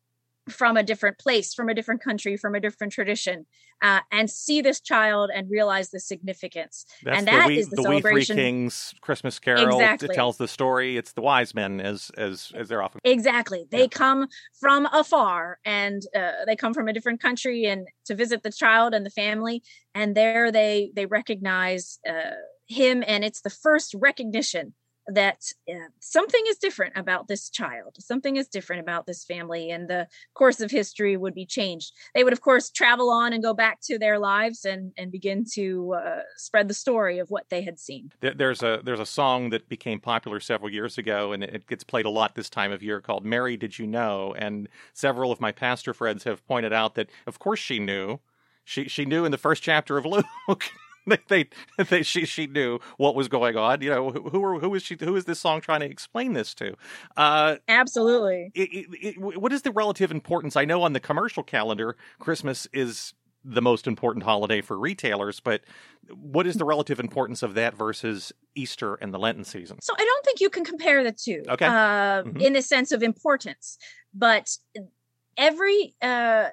from 0.50 0.78
a 0.78 0.84
different 0.84 1.18
place, 1.20 1.54
from 1.54 1.70
a 1.70 1.74
different 1.74 2.02
country, 2.02 2.38
from 2.38 2.56
a 2.56 2.60
different 2.60 2.94
tradition, 2.94 3.46
uh, 3.82 4.00
and 4.12 4.30
see 4.30 4.62
this 4.62 4.80
child 4.80 5.30
and 5.34 5.50
realize 5.50 5.90
the 5.90 6.00
significance. 6.00 6.86
That's 7.04 7.20
and 7.20 7.28
that 7.28 7.44
the 7.44 7.48
we, 7.48 7.60
is 7.60 7.70
the, 7.70 7.76
the 7.76 7.84
celebration. 7.84 8.36
We 8.36 8.42
Three 8.42 8.50
Kings 8.50 8.96
Christmas 9.02 9.40
Carol 9.40 9.80
exactly. 9.80 10.10
It 10.10 10.16
tells 10.16 10.38
the 10.38 10.48
story. 10.48 10.98
It's 10.98 11.14
the 11.14 11.22
wise 11.22 11.54
men, 11.54 11.80
as 11.80 12.12
as 12.18 12.52
as 12.56 12.70
they're 12.70 12.82
often 12.82 13.02
exactly. 13.04 13.66
They 13.70 13.82
yeah. 13.82 13.88
come 13.88 14.28
from 14.60 14.88
afar, 14.92 15.60
and 15.66 16.02
uh, 16.16 16.46
they 16.46 16.56
come 16.56 16.74
from 16.74 16.88
a 16.88 16.94
different 16.94 17.22
country, 17.22 17.66
and 17.66 17.88
to 18.06 18.16
visit 18.16 18.44
the 18.44 18.52
child 18.52 18.94
and 18.94 19.06
the 19.06 19.12
family, 19.12 19.64
and 19.94 20.16
there 20.16 20.52
they 20.52 20.92
they 20.96 21.06
recognize 21.06 22.00
uh, 22.08 22.36
him, 22.68 23.04
and 23.08 23.24
it's 23.24 23.42
the 23.42 23.50
first 23.50 23.96
recognition 23.98 24.74
that 25.08 25.54
uh, 25.70 25.88
something 26.00 26.42
is 26.50 26.58
different 26.58 26.94
about 26.98 27.28
this 27.28 27.50
child. 27.50 27.96
Something 28.00 28.36
is 28.36 28.48
different 28.48 28.82
about 28.82 29.06
this 29.06 29.24
family 29.24 29.72
and 29.72 29.90
the 29.90 30.08
course 30.34 30.60
of 30.60 30.70
history 30.70 31.16
would 31.16 31.34
be 31.34 31.46
changed. 31.46 31.94
They 32.14 32.24
would 32.24 32.34
of 32.34 32.42
course 32.42 32.70
travel 32.70 33.10
on 33.10 33.34
and 33.34 33.42
go 33.42 33.54
back 33.54 33.80
to 33.84 33.98
their 33.98 34.20
lives 34.20 34.66
and 34.66 34.92
and 34.98 35.12
begin 35.12 35.46
to 35.54 35.96
uh, 35.96 36.22
spread 36.36 36.68
the 36.68 36.74
story 36.74 37.20
of 37.20 37.30
what 37.30 37.46
they 37.50 37.62
had 37.62 37.80
seen. 37.80 38.12
There's 38.20 38.62
a 38.62 38.82
there's 38.84 39.00
a 39.00 39.06
song 39.06 39.50
that 39.52 39.70
became 39.70 40.00
popular 40.00 40.40
several 40.40 40.70
years 40.70 40.98
ago 40.98 41.32
and 41.32 41.44
it 41.44 41.68
gets 41.68 41.84
played 41.84 42.06
a 42.06 42.10
lot 42.10 42.36
this 42.36 42.50
time 42.50 42.72
of 42.72 42.84
year 42.84 43.00
called 43.00 43.26
mary 43.26 43.56
did 43.56 43.80
you 43.80 43.88
know? 43.88 44.36
And 44.38 44.68
several 44.94 45.32
of 45.32 45.40
my 45.40 45.52
pastor 45.52 45.94
friends 45.94 46.26
have 46.26 46.46
pointed 46.48 46.74
out 46.74 46.96
that 46.96 47.10
of 47.26 47.40
course 47.40 47.60
she 47.60 47.80
knew. 47.80 48.20
She 48.66 48.90
she 48.90 49.06
knew 49.06 49.24
in 49.24 49.32
the 49.32 49.38
first 49.38 49.64
chapter 49.64 49.98
of 49.98 50.06
luke 50.06 50.26
they, 51.30 51.46
they, 51.78 51.84
they, 51.84 52.04
she, 52.04 52.26
she 52.26 52.48
knew 52.48 52.80
what 52.98 53.16
was 53.16 53.28
going 53.28 53.56
on. 53.56 53.82
You 53.82 53.90
know, 53.90 54.12
who, 54.12 54.30
who, 54.30 54.60
who 54.60 54.76
is 54.76 54.84
she? 54.84 54.98
Who 55.00 55.16
is 55.16 55.26
this 55.26 55.40
song 55.40 55.62
trying 55.62 55.80
to 55.80 55.86
explain 55.88 56.34
this 56.34 56.54
to? 56.56 56.76
Uh, 57.16 57.56
Absolutely. 57.68 58.52
It, 58.54 58.70
it, 58.72 58.88
it, 59.02 59.18
what 59.18 59.54
is 59.54 59.62
the 59.62 59.72
relative 59.72 60.12
importance? 60.12 60.56
I 60.56 60.66
know 60.66 60.84
on 60.84 60.94
the 60.94 61.00
commercial 61.00 61.44
calendar, 61.44 61.96
Christmas 62.20 62.68
is 62.74 63.14
the 63.46 63.62
most 63.62 63.88
important 63.88 64.24
holiday 64.26 64.60
for 64.62 64.78
retailers, 64.78 65.40
but 65.40 65.62
what 66.14 66.46
is 66.46 66.56
the 66.56 66.66
relative 66.66 67.00
importance 67.00 67.42
of 67.42 67.54
that 67.54 67.76
versus 67.76 68.34
Easter 68.56 68.96
and 68.96 69.14
the 69.14 69.20
Lenten 69.20 69.46
season? 69.46 69.80
So 69.82 69.94
I 69.98 70.04
don't 70.04 70.26
think 70.26 70.42
you 70.42 70.50
can 70.50 70.66
compare 70.66 71.04
the 71.04 71.14
two 71.14 71.44
Okay. 71.48 71.66
uh, 71.66 72.24
Mhm. 72.24 72.42
in 72.42 72.54
the 72.54 72.62
sense 72.62 72.92
of 72.92 73.04
importance, 73.04 73.78
but 74.14 74.58
every 75.38 75.96
uh, 76.02 76.48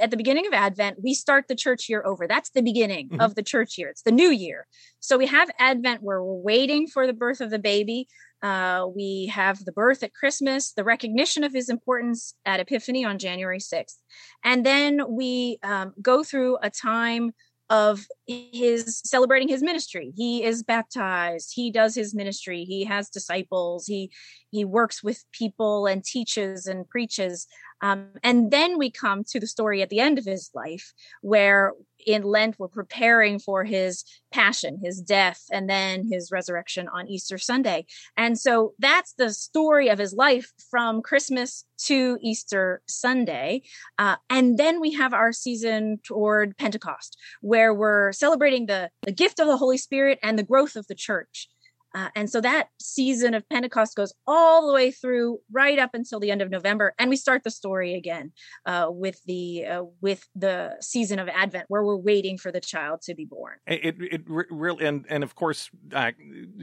at, 0.00 0.10
the 0.10 0.16
beginning 0.16 0.46
of 0.46 0.52
Advent, 0.52 0.98
we 1.02 1.14
start 1.14 1.46
the 1.48 1.54
church 1.54 1.88
year 1.88 2.02
over. 2.04 2.26
That's 2.26 2.50
the 2.50 2.62
beginning 2.62 3.08
Mhm. 3.10 3.24
of 3.24 3.34
the 3.34 3.42
church 3.42 3.78
year. 3.78 3.88
It's 3.88 4.02
the 4.02 4.12
new 4.12 4.30
year. 4.30 4.66
So 5.00 5.16
we 5.18 5.26
have 5.26 5.50
Advent 5.58 6.02
where 6.02 6.22
we're 6.22 6.40
waiting 6.42 6.86
for 6.86 7.06
the 7.06 7.12
birth 7.12 7.40
of 7.40 7.50
the 7.50 7.58
baby. 7.58 8.08
Uh, 8.42 8.86
we 8.94 9.26
have 9.26 9.64
the 9.64 9.72
birth 9.72 10.02
at 10.02 10.14
Christmas, 10.14 10.72
the 10.72 10.84
recognition 10.84 11.42
of 11.42 11.52
his 11.52 11.68
importance 11.68 12.34
at 12.46 12.60
Epiphany 12.60 13.04
on 13.04 13.18
January 13.18 13.58
6th. 13.58 13.98
And 14.44 14.64
then 14.64 15.00
we 15.08 15.58
um, 15.64 15.92
go 16.00 16.22
through 16.22 16.58
a 16.62 16.70
time 16.70 17.32
of 17.70 18.06
his 18.26 19.00
celebrating 19.04 19.48
his 19.48 19.62
ministry. 19.62 20.12
He 20.16 20.42
is 20.42 20.62
baptized, 20.62 21.52
he 21.54 21.70
does 21.70 21.94
his 21.94 22.14
ministry, 22.14 22.64
he 22.64 22.84
has 22.84 23.10
disciples, 23.10 23.86
he 23.86 24.10
he 24.50 24.64
works 24.64 25.02
with 25.02 25.24
people 25.32 25.86
and 25.86 26.02
teaches 26.02 26.66
and 26.66 26.88
preaches. 26.88 27.46
Um, 27.80 28.12
and 28.22 28.50
then 28.50 28.78
we 28.78 28.90
come 28.90 29.22
to 29.24 29.38
the 29.38 29.46
story 29.46 29.82
at 29.82 29.90
the 29.90 30.00
end 30.00 30.18
of 30.18 30.24
his 30.24 30.50
life, 30.54 30.92
where 31.20 31.74
in 32.06 32.22
Lent 32.22 32.56
we're 32.58 32.68
preparing 32.68 33.38
for 33.38 33.64
his 33.64 34.04
passion, 34.32 34.78
his 34.82 35.00
death, 35.00 35.44
and 35.50 35.68
then 35.68 36.06
his 36.10 36.30
resurrection 36.30 36.88
on 36.88 37.08
Easter 37.08 37.38
Sunday. 37.38 37.86
And 38.16 38.38
so 38.38 38.74
that's 38.78 39.14
the 39.14 39.30
story 39.32 39.88
of 39.88 39.98
his 39.98 40.12
life 40.12 40.52
from 40.70 41.02
Christmas 41.02 41.64
to 41.86 42.18
Easter 42.20 42.82
Sunday. 42.86 43.62
Uh, 43.98 44.16
and 44.28 44.58
then 44.58 44.80
we 44.80 44.92
have 44.92 45.12
our 45.14 45.32
season 45.32 45.98
toward 46.04 46.56
Pentecost, 46.56 47.16
where 47.40 47.72
we're 47.72 48.12
celebrating 48.12 48.66
the, 48.66 48.90
the 49.02 49.12
gift 49.12 49.38
of 49.40 49.46
the 49.46 49.56
Holy 49.56 49.78
Spirit 49.78 50.18
and 50.22 50.38
the 50.38 50.42
growth 50.42 50.76
of 50.76 50.86
the 50.88 50.94
church. 50.94 51.48
Uh, 51.94 52.08
and 52.14 52.28
so 52.30 52.40
that 52.40 52.68
season 52.80 53.34
of 53.34 53.48
Pentecost 53.48 53.96
goes 53.96 54.12
all 54.26 54.66
the 54.66 54.72
way 54.72 54.90
through 54.90 55.38
right 55.50 55.78
up 55.78 55.90
until 55.94 56.20
the 56.20 56.30
end 56.30 56.42
of 56.42 56.50
November, 56.50 56.94
and 56.98 57.08
we 57.10 57.16
start 57.16 57.44
the 57.44 57.50
story 57.50 57.94
again 57.94 58.32
uh, 58.66 58.86
with 58.90 59.22
the 59.24 59.64
uh, 59.64 59.82
with 60.00 60.28
the 60.34 60.76
season 60.80 61.18
of 61.18 61.28
Advent, 61.28 61.64
where 61.68 61.82
we're 61.82 61.96
waiting 61.96 62.36
for 62.36 62.52
the 62.52 62.60
child 62.60 63.00
to 63.02 63.14
be 63.14 63.24
born. 63.24 63.54
It, 63.66 63.96
it, 64.00 64.22
really, 64.26 64.84
and, 64.84 65.06
and 65.08 65.24
of 65.24 65.34
course, 65.34 65.70
uh, 65.92 66.12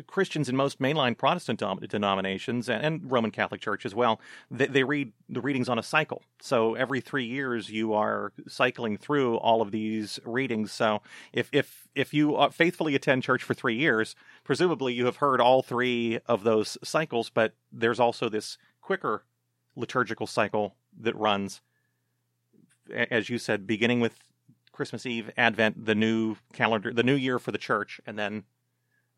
Christians 0.07 0.49
in 0.49 0.55
most 0.55 0.79
mainline 0.79 1.17
Protestant 1.17 1.61
denominations 1.89 2.69
and, 2.69 2.85
and 2.85 3.11
Roman 3.11 3.31
Catholic 3.31 3.61
Church 3.61 3.85
as 3.85 3.95
well, 3.95 4.19
they, 4.51 4.67
they 4.67 4.83
read 4.83 5.11
the 5.29 5.41
readings 5.41 5.69
on 5.69 5.79
a 5.79 5.83
cycle. 5.83 6.21
So 6.39 6.75
every 6.75 7.01
three 7.01 7.25
years, 7.25 7.69
you 7.69 7.93
are 7.93 8.31
cycling 8.47 8.97
through 8.97 9.37
all 9.37 9.61
of 9.61 9.71
these 9.71 10.19
readings. 10.25 10.71
So 10.71 11.01
if 11.33 11.49
if 11.51 11.87
if 11.95 12.13
you 12.13 12.35
uh, 12.35 12.49
faithfully 12.49 12.93
attend 12.95 13.23
church 13.23 13.43
for 13.43 13.53
three 13.53 13.75
years, 13.75 14.15
presumably 14.43 14.93
you 14.93 15.05
have 15.05 15.14
heard 15.17 15.41
all 15.41 15.61
three 15.61 16.19
of 16.25 16.43
those 16.43 16.77
cycles. 16.83 17.29
But 17.29 17.53
there's 17.71 17.99
also 17.99 18.29
this 18.29 18.57
quicker 18.81 19.23
liturgical 19.75 20.27
cycle 20.27 20.75
that 21.01 21.15
runs, 21.15 21.61
as 22.93 23.29
you 23.29 23.37
said, 23.37 23.67
beginning 23.67 23.99
with 23.99 24.17
Christmas 24.71 25.05
Eve, 25.05 25.31
Advent, 25.37 25.85
the 25.85 25.95
new 25.95 26.35
calendar, 26.53 26.93
the 26.93 27.03
new 27.03 27.15
year 27.15 27.39
for 27.39 27.51
the 27.51 27.57
church, 27.57 27.99
and 28.05 28.19
then 28.19 28.43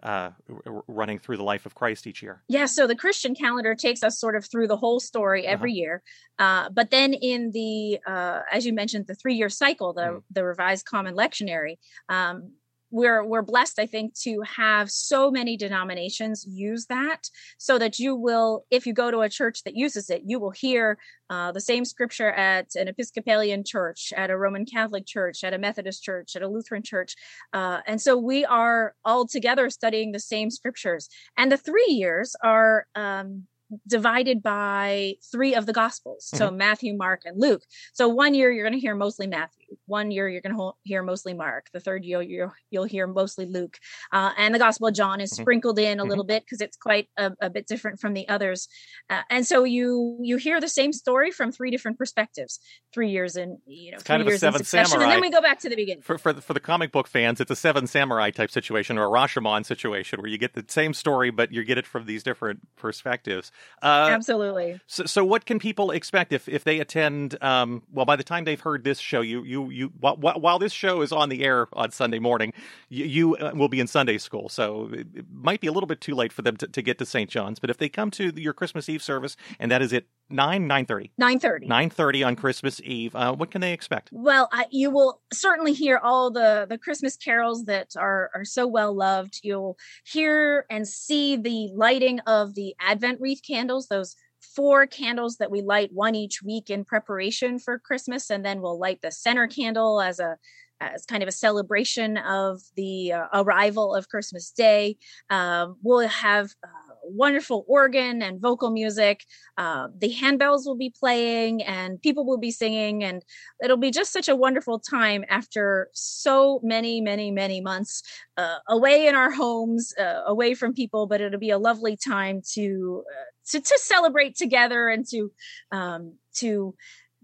uh, 0.03 0.29
r- 0.67 0.83
running 0.87 1.17
through 1.17 1.37
the 1.37 1.43
life 1.43 1.65
of 1.65 1.73
Christ 1.73 2.05
each 2.05 2.21
year. 2.21 2.43
Yeah, 2.47 2.67
so 2.67 2.85
the 2.85 2.95
Christian 2.95 3.33
calendar 3.33 3.73
takes 3.73 4.03
us 4.03 4.19
sort 4.19 4.35
of 4.35 4.45
through 4.45 4.67
the 4.67 4.77
whole 4.77 4.99
story 4.99 5.47
every 5.47 5.73
year. 5.73 6.03
Uh, 6.37 6.69
but 6.69 6.91
then 6.91 7.13
in 7.13 7.49
the, 7.51 7.99
uh, 8.05 8.41
as 8.51 8.65
you 8.65 8.73
mentioned, 8.73 9.07
the 9.07 9.15
three-year 9.15 9.49
cycle, 9.49 9.93
the 9.93 10.01
Mhm. 10.01 10.23
the 10.29 10.43
Revised 10.43 10.85
Common 10.85 11.15
Lectionary, 11.15 11.77
um, 12.09 12.53
we're 12.91 13.23
we're 13.23 13.41
blessed, 13.41 13.79
I 13.79 13.85
think, 13.85 14.13
to 14.21 14.41
have 14.41 14.89
so 14.89 15.29
many 15.29 15.57
denominations 15.57 16.45
use 16.47 16.85
that, 16.87 17.29
so 17.57 17.77
that 17.77 17.99
you 17.99 18.15
will, 18.15 18.65
if 18.71 18.85
you 18.87 18.93
go 18.93 19.11
to 19.11 19.19
a 19.19 19.29
church 19.29 19.63
that 19.63 19.75
uses 19.75 20.09
it, 20.09 20.23
you 20.25 20.39
will 20.39 20.51
hear 20.51 20.97
uh, 21.29 21.51
the 21.51 21.61
same 21.61 21.83
scripture 21.85 22.31
at 22.31 22.67
an 22.75 22.87
Episcopalian 22.87 23.63
church, 23.65 24.13
at 24.15 24.29
a 24.29 24.37
Roman 24.37 24.65
Catholic 24.65 25.05
church, 25.05 25.43
at 25.43 25.53
a 25.53 25.57
Methodist 25.57 26.03
church, 26.03 26.35
at 26.35 26.41
a 26.41 26.47
Lutheran 26.47 26.83
church, 26.83 27.15
uh, 27.53 27.81
and 27.87 28.01
so 28.01 28.17
we 28.17 28.45
are 28.45 28.95
all 29.03 29.27
together 29.27 29.69
studying 29.69 30.11
the 30.11 30.19
same 30.19 30.49
scriptures. 30.49 31.09
And 31.35 31.51
the 31.51 31.57
three 31.57 31.89
years 31.89 32.35
are 32.43 32.87
um, 32.95 33.43
divided 33.85 34.41
by 34.41 35.15
three 35.31 35.53
of 35.53 35.65
the 35.65 35.73
gospels 35.73 36.29
so 36.33 36.49
matthew 36.49 36.95
mark 36.95 37.23
and 37.25 37.37
luke. 37.39 37.63
So 37.93 38.07
one 38.07 38.33
year 38.33 38.49
you're 38.49 38.63
going 38.63 38.73
to 38.73 38.79
hear 38.79 38.95
mostly 38.95 39.27
matthew 39.27 39.66
one 39.85 40.11
year 40.11 40.27
you're 40.29 40.41
going 40.41 40.55
to 40.55 40.71
hear 40.83 41.03
mostly 41.03 41.33
mark 41.33 41.67
the 41.73 41.79
third 41.79 42.03
year 42.05 42.21
you'll, 42.21 42.53
you'll 42.71 42.83
hear 42.85 43.07
mostly 43.07 43.45
luke 43.45 43.77
uh, 44.11 44.31
and 44.37 44.53
the 44.53 44.59
gospel 44.59 44.87
of 44.87 44.93
john 44.93 45.19
is 45.21 45.31
Mhm. 45.31 45.47
sprinkled 45.47 45.79
in 45.79 45.99
a 45.99 46.05
Mhm. 46.05 46.09
little 46.09 46.23
bit 46.23 46.43
because 46.43 46.61
it's 46.61 46.77
quite 46.77 47.07
a, 47.17 47.31
a 47.41 47.49
bit 47.49 47.67
different 47.67 47.99
from 47.99 48.13
the 48.13 48.27
others 48.29 48.67
uh, 49.09 49.21
and 49.29 49.45
so 49.45 49.63
you 49.63 50.19
you 50.21 50.37
hear 50.37 50.59
the 50.61 50.69
same 50.69 50.93
story 50.93 51.31
from 51.31 51.51
three 51.51 51.71
different 51.71 51.97
perspectives 51.97 52.59
three 52.93 53.09
years 53.09 53.35
in 53.35 53.57
you 53.65 53.91
know 53.91 54.01
kind 54.03 54.21
of 54.21 54.27
a 54.27 54.31
years 54.31 54.43
in 54.43 54.51
Seven 54.51 54.53
succession 54.53 55.01
and 55.01 55.11
then 55.11 55.21
we 55.21 55.29
go 55.29 55.41
back 55.41 55.59
to 55.59 55.69
the 55.69 55.75
beginning 55.75 56.03
For 56.03 56.17
for 56.19 56.31
the, 56.31 56.41
for 56.41 56.53
the 56.53 56.59
comic 56.59 56.91
book 56.91 57.07
fans, 57.07 57.41
it's 57.41 57.49
a 57.49 57.55
Seven 57.55 57.87
Samurai 57.87 58.29
type 58.29 58.51
situation 58.51 58.99
or 58.99 59.05
a 59.05 59.09
Rashomon 59.09 59.65
situation 59.65 60.21
where 60.21 60.29
you 60.29 60.37
get 60.37 60.53
the 60.53 60.63
same 60.67 60.93
story, 60.93 61.31
but 61.31 61.51
you 61.51 61.63
get 61.63 61.79
it 61.79 61.87
from 61.87 62.05
these 62.05 62.21
different 62.21 62.59
perspectives. 62.75 63.51
Uh, 63.81 64.15
absolutely 64.15 64.81
So, 64.87 65.05
so 65.05 65.25
what 65.25 65.45
can 65.45 65.59
people 65.59 65.91
expect 65.91 66.33
if, 66.33 66.47
if 66.49 66.63
they 66.63 66.79
attend? 66.79 67.41
Um, 67.43 67.83
well, 67.91 68.05
by 68.05 68.15
the 68.15 68.23
time 68.23 68.45
they've 68.45 68.61
heard 68.61 68.83
this 68.83 68.99
show, 68.99 69.21
you 69.21 69.43
you 69.43 69.56
you 69.65 69.91
while, 69.99 70.15
while 70.17 70.39
while 70.39 70.59
this 70.59 70.73
show 70.73 71.01
is 71.01 71.11
on 71.11 71.29
the 71.29 71.43
air 71.43 71.67
on 71.73 71.91
Sunday 71.91 72.19
morning, 72.19 72.53
you, 72.89 73.05
you 73.05 73.35
uh, 73.37 73.51
will 73.53 73.67
be 73.67 73.79
in 73.79 73.87
Sunday 73.87 74.17
school. 74.17 74.49
So 74.49 74.89
it, 74.93 75.07
it 75.13 75.25
might 75.31 75.61
be 75.61 75.67
a 75.67 75.71
little 75.71 75.87
bit 75.87 76.01
too 76.01 76.15
late 76.15 76.31
for 76.31 76.41
them 76.41 76.57
to, 76.57 76.67
to 76.67 76.81
get 76.81 76.97
to 76.99 77.05
St. 77.05 77.29
John's. 77.29 77.59
But 77.59 77.69
if 77.69 77.77
they 77.77 77.89
come 77.89 78.11
to 78.11 78.31
your 78.39 78.53
Christmas 78.53 78.87
Eve 78.89 79.01
service, 79.01 79.35
and 79.59 79.71
that 79.71 79.81
is 79.81 79.93
at 79.93 80.05
nine 80.29 80.67
nine 80.67 80.85
thirty. 80.85 81.11
930 81.17 81.67
Nine 81.67 81.89
thirty 81.89 82.23
on 82.23 82.35
Christmas 82.35 82.81
Eve. 82.83 83.15
Uh, 83.15 83.33
what 83.33 83.51
can 83.51 83.61
they 83.61 83.73
expect? 83.73 84.09
Well, 84.11 84.49
I, 84.51 84.65
you 84.71 84.91
will 84.91 85.21
certainly 85.33 85.73
hear 85.73 85.97
all 85.97 86.31
the 86.31 86.65
the 86.69 86.77
Christmas 86.77 87.15
carols 87.15 87.65
that 87.65 87.93
are 87.97 88.29
are 88.35 88.45
so 88.45 88.67
well 88.67 88.95
loved. 88.95 89.39
You'll 89.43 89.77
hear 90.05 90.65
and 90.69 90.87
see 90.87 91.35
the 91.35 91.69
lighting 91.73 92.19
of 92.21 92.55
the 92.55 92.75
Advent 92.79 93.19
wreath 93.21 93.41
candles, 93.45 93.87
those 93.87 94.15
four 94.41 94.87
candles 94.87 95.37
that 95.37 95.51
we 95.51 95.61
light 95.61 95.89
one 95.93 96.15
each 96.15 96.41
week 96.43 96.69
in 96.69 96.85
preparation 96.85 97.59
for 97.59 97.79
Christmas, 97.79 98.29
and 98.29 98.45
then 98.45 98.61
we'll 98.61 98.79
light 98.79 99.01
the 99.01 99.11
center 99.11 99.47
candle 99.47 100.01
as 100.01 100.19
a 100.19 100.37
as 100.79 101.05
kind 101.05 101.23
of 101.23 101.29
a 101.29 101.31
celebration 101.31 102.17
of 102.17 102.61
the 102.75 103.11
uh, 103.13 103.25
arrival 103.33 103.95
of 103.95 104.09
Christmas 104.09 104.51
Day. 104.51 104.97
Um, 105.29 105.77
we'll 105.81 106.07
have 106.07 106.51
uh, 106.63 106.86
wonderful 107.07 107.65
organ 107.67 108.21
and 108.21 108.39
vocal 108.39 108.69
music. 108.69 109.23
Uh, 109.57 109.87
the 109.97 110.13
handbells 110.13 110.65
will 110.65 110.75
be 110.75 110.89
playing, 110.89 111.63
and 111.63 112.01
people 112.01 112.25
will 112.25 112.37
be 112.37 112.51
singing, 112.51 113.03
and 113.03 113.23
it'll 113.63 113.77
be 113.77 113.91
just 113.91 114.11
such 114.11 114.27
a 114.27 114.35
wonderful 114.35 114.79
time 114.79 115.23
after 115.29 115.89
so 115.93 116.59
many, 116.63 117.01
many, 117.01 117.31
many 117.31 117.61
months 117.61 118.03
uh, 118.37 118.57
away 118.67 119.07
in 119.07 119.15
our 119.15 119.31
homes, 119.31 119.93
uh, 119.99 120.21
away 120.25 120.53
from 120.53 120.73
people. 120.73 121.07
But 121.07 121.21
it'll 121.21 121.39
be 121.39 121.49
a 121.49 121.57
lovely 121.57 121.97
time 121.97 122.41
to 122.53 123.03
uh, 123.07 123.31
to, 123.51 123.61
to 123.61 123.79
celebrate 123.79 124.35
together 124.35 124.89
and 124.89 125.07
to 125.09 125.31
um, 125.71 126.13
to 126.35 126.75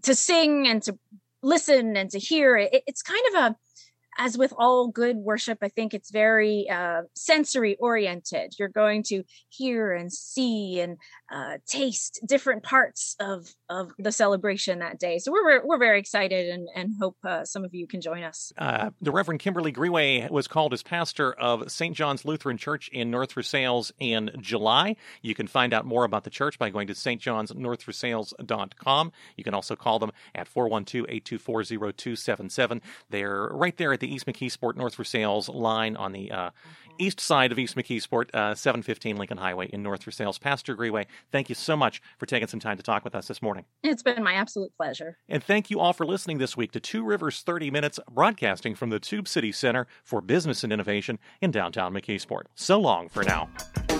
to 0.02 0.14
sing 0.14 0.66
and 0.66 0.82
to 0.82 0.98
listen 1.42 1.96
and 1.96 2.10
to 2.10 2.18
hear. 2.18 2.56
It, 2.56 2.82
it's 2.86 3.02
kind 3.02 3.22
of 3.28 3.34
a 3.34 3.56
as 4.18 4.38
with 4.38 4.52
all 4.56 4.88
good 4.88 5.16
worship, 5.16 5.58
I 5.62 5.68
think 5.68 5.94
it's 5.94 6.10
very 6.10 6.68
uh, 6.68 7.02
sensory 7.14 7.76
oriented. 7.76 8.54
You're 8.58 8.68
going 8.68 9.02
to 9.04 9.22
hear 9.48 9.92
and 9.92 10.12
see 10.12 10.80
and 10.80 10.98
uh, 11.32 11.58
taste 11.66 12.20
different 12.26 12.62
parts 12.62 13.16
of 13.20 13.48
of 13.68 13.92
the 13.98 14.12
celebration 14.12 14.78
that 14.80 14.98
day. 14.98 15.18
So 15.18 15.32
we're 15.32 15.64
we're 15.64 15.78
very 15.78 15.98
excited 15.98 16.50
and 16.50 16.68
and 16.74 16.94
hope 17.00 17.16
uh, 17.24 17.44
some 17.44 17.64
of 17.64 17.74
you 17.74 17.86
can 17.86 18.00
join 18.00 18.22
us. 18.22 18.52
Uh, 18.56 18.90
the 19.00 19.10
Reverend 19.10 19.40
Kimberly 19.40 19.72
Greway 19.72 20.30
was 20.30 20.46
called 20.48 20.72
as 20.72 20.82
pastor 20.82 21.32
of 21.32 21.70
St. 21.70 21.94
John's 21.96 22.24
Lutheran 22.24 22.56
Church 22.56 22.88
in 22.88 23.10
North 23.10 23.32
Versailles 23.32 23.90
in 23.98 24.30
July. 24.40 24.96
You 25.22 25.34
can 25.34 25.46
find 25.46 25.74
out 25.74 25.84
more 25.84 26.04
about 26.04 26.24
the 26.24 26.30
church 26.30 26.58
by 26.58 26.70
going 26.70 26.86
to 26.88 26.94
stjohnsnorthversailles.com. 26.94 29.12
You 29.36 29.44
can 29.44 29.54
also 29.54 29.76
call 29.76 29.98
them 29.98 30.12
at 30.34 30.50
412-824-0277. 30.52 32.80
They're 33.10 33.48
right 33.52 33.76
there 33.76 33.92
at 33.92 34.00
the 34.00 34.03
East 34.06 34.26
McKeesport 34.26 34.76
North 34.76 34.94
Versailles 34.94 35.48
line 35.48 35.96
on 35.96 36.12
the 36.12 36.30
uh, 36.30 36.50
east 36.98 37.20
side 37.20 37.52
of 37.52 37.58
East 37.58 37.76
McKeesport, 37.76 38.34
uh, 38.34 38.54
715 38.54 39.16
Lincoln 39.16 39.38
Highway 39.38 39.68
in 39.68 39.82
North 39.82 40.04
Versailles. 40.04 40.38
Pastor 40.38 40.76
Greway, 40.76 41.06
thank 41.32 41.48
you 41.48 41.54
so 41.54 41.76
much 41.76 42.00
for 42.18 42.26
taking 42.26 42.48
some 42.48 42.60
time 42.60 42.76
to 42.76 42.82
talk 42.82 43.04
with 43.04 43.14
us 43.14 43.28
this 43.28 43.42
morning. 43.42 43.64
It's 43.82 44.02
been 44.02 44.22
my 44.22 44.34
absolute 44.34 44.72
pleasure. 44.76 45.18
And 45.28 45.42
thank 45.42 45.70
you 45.70 45.80
all 45.80 45.92
for 45.92 46.06
listening 46.06 46.38
this 46.38 46.56
week 46.56 46.72
to 46.72 46.80
Two 46.80 47.04
Rivers 47.04 47.42
30 47.42 47.70
Minutes, 47.70 47.98
broadcasting 48.10 48.74
from 48.74 48.90
the 48.90 49.00
Tube 49.00 49.28
City 49.28 49.52
Center 49.52 49.86
for 50.02 50.20
Business 50.20 50.64
and 50.64 50.72
Innovation 50.72 51.18
in 51.40 51.50
downtown 51.50 51.92
McKeesport. 51.92 52.44
So 52.54 52.80
long 52.80 53.08
for 53.08 53.24
now. 53.24 53.48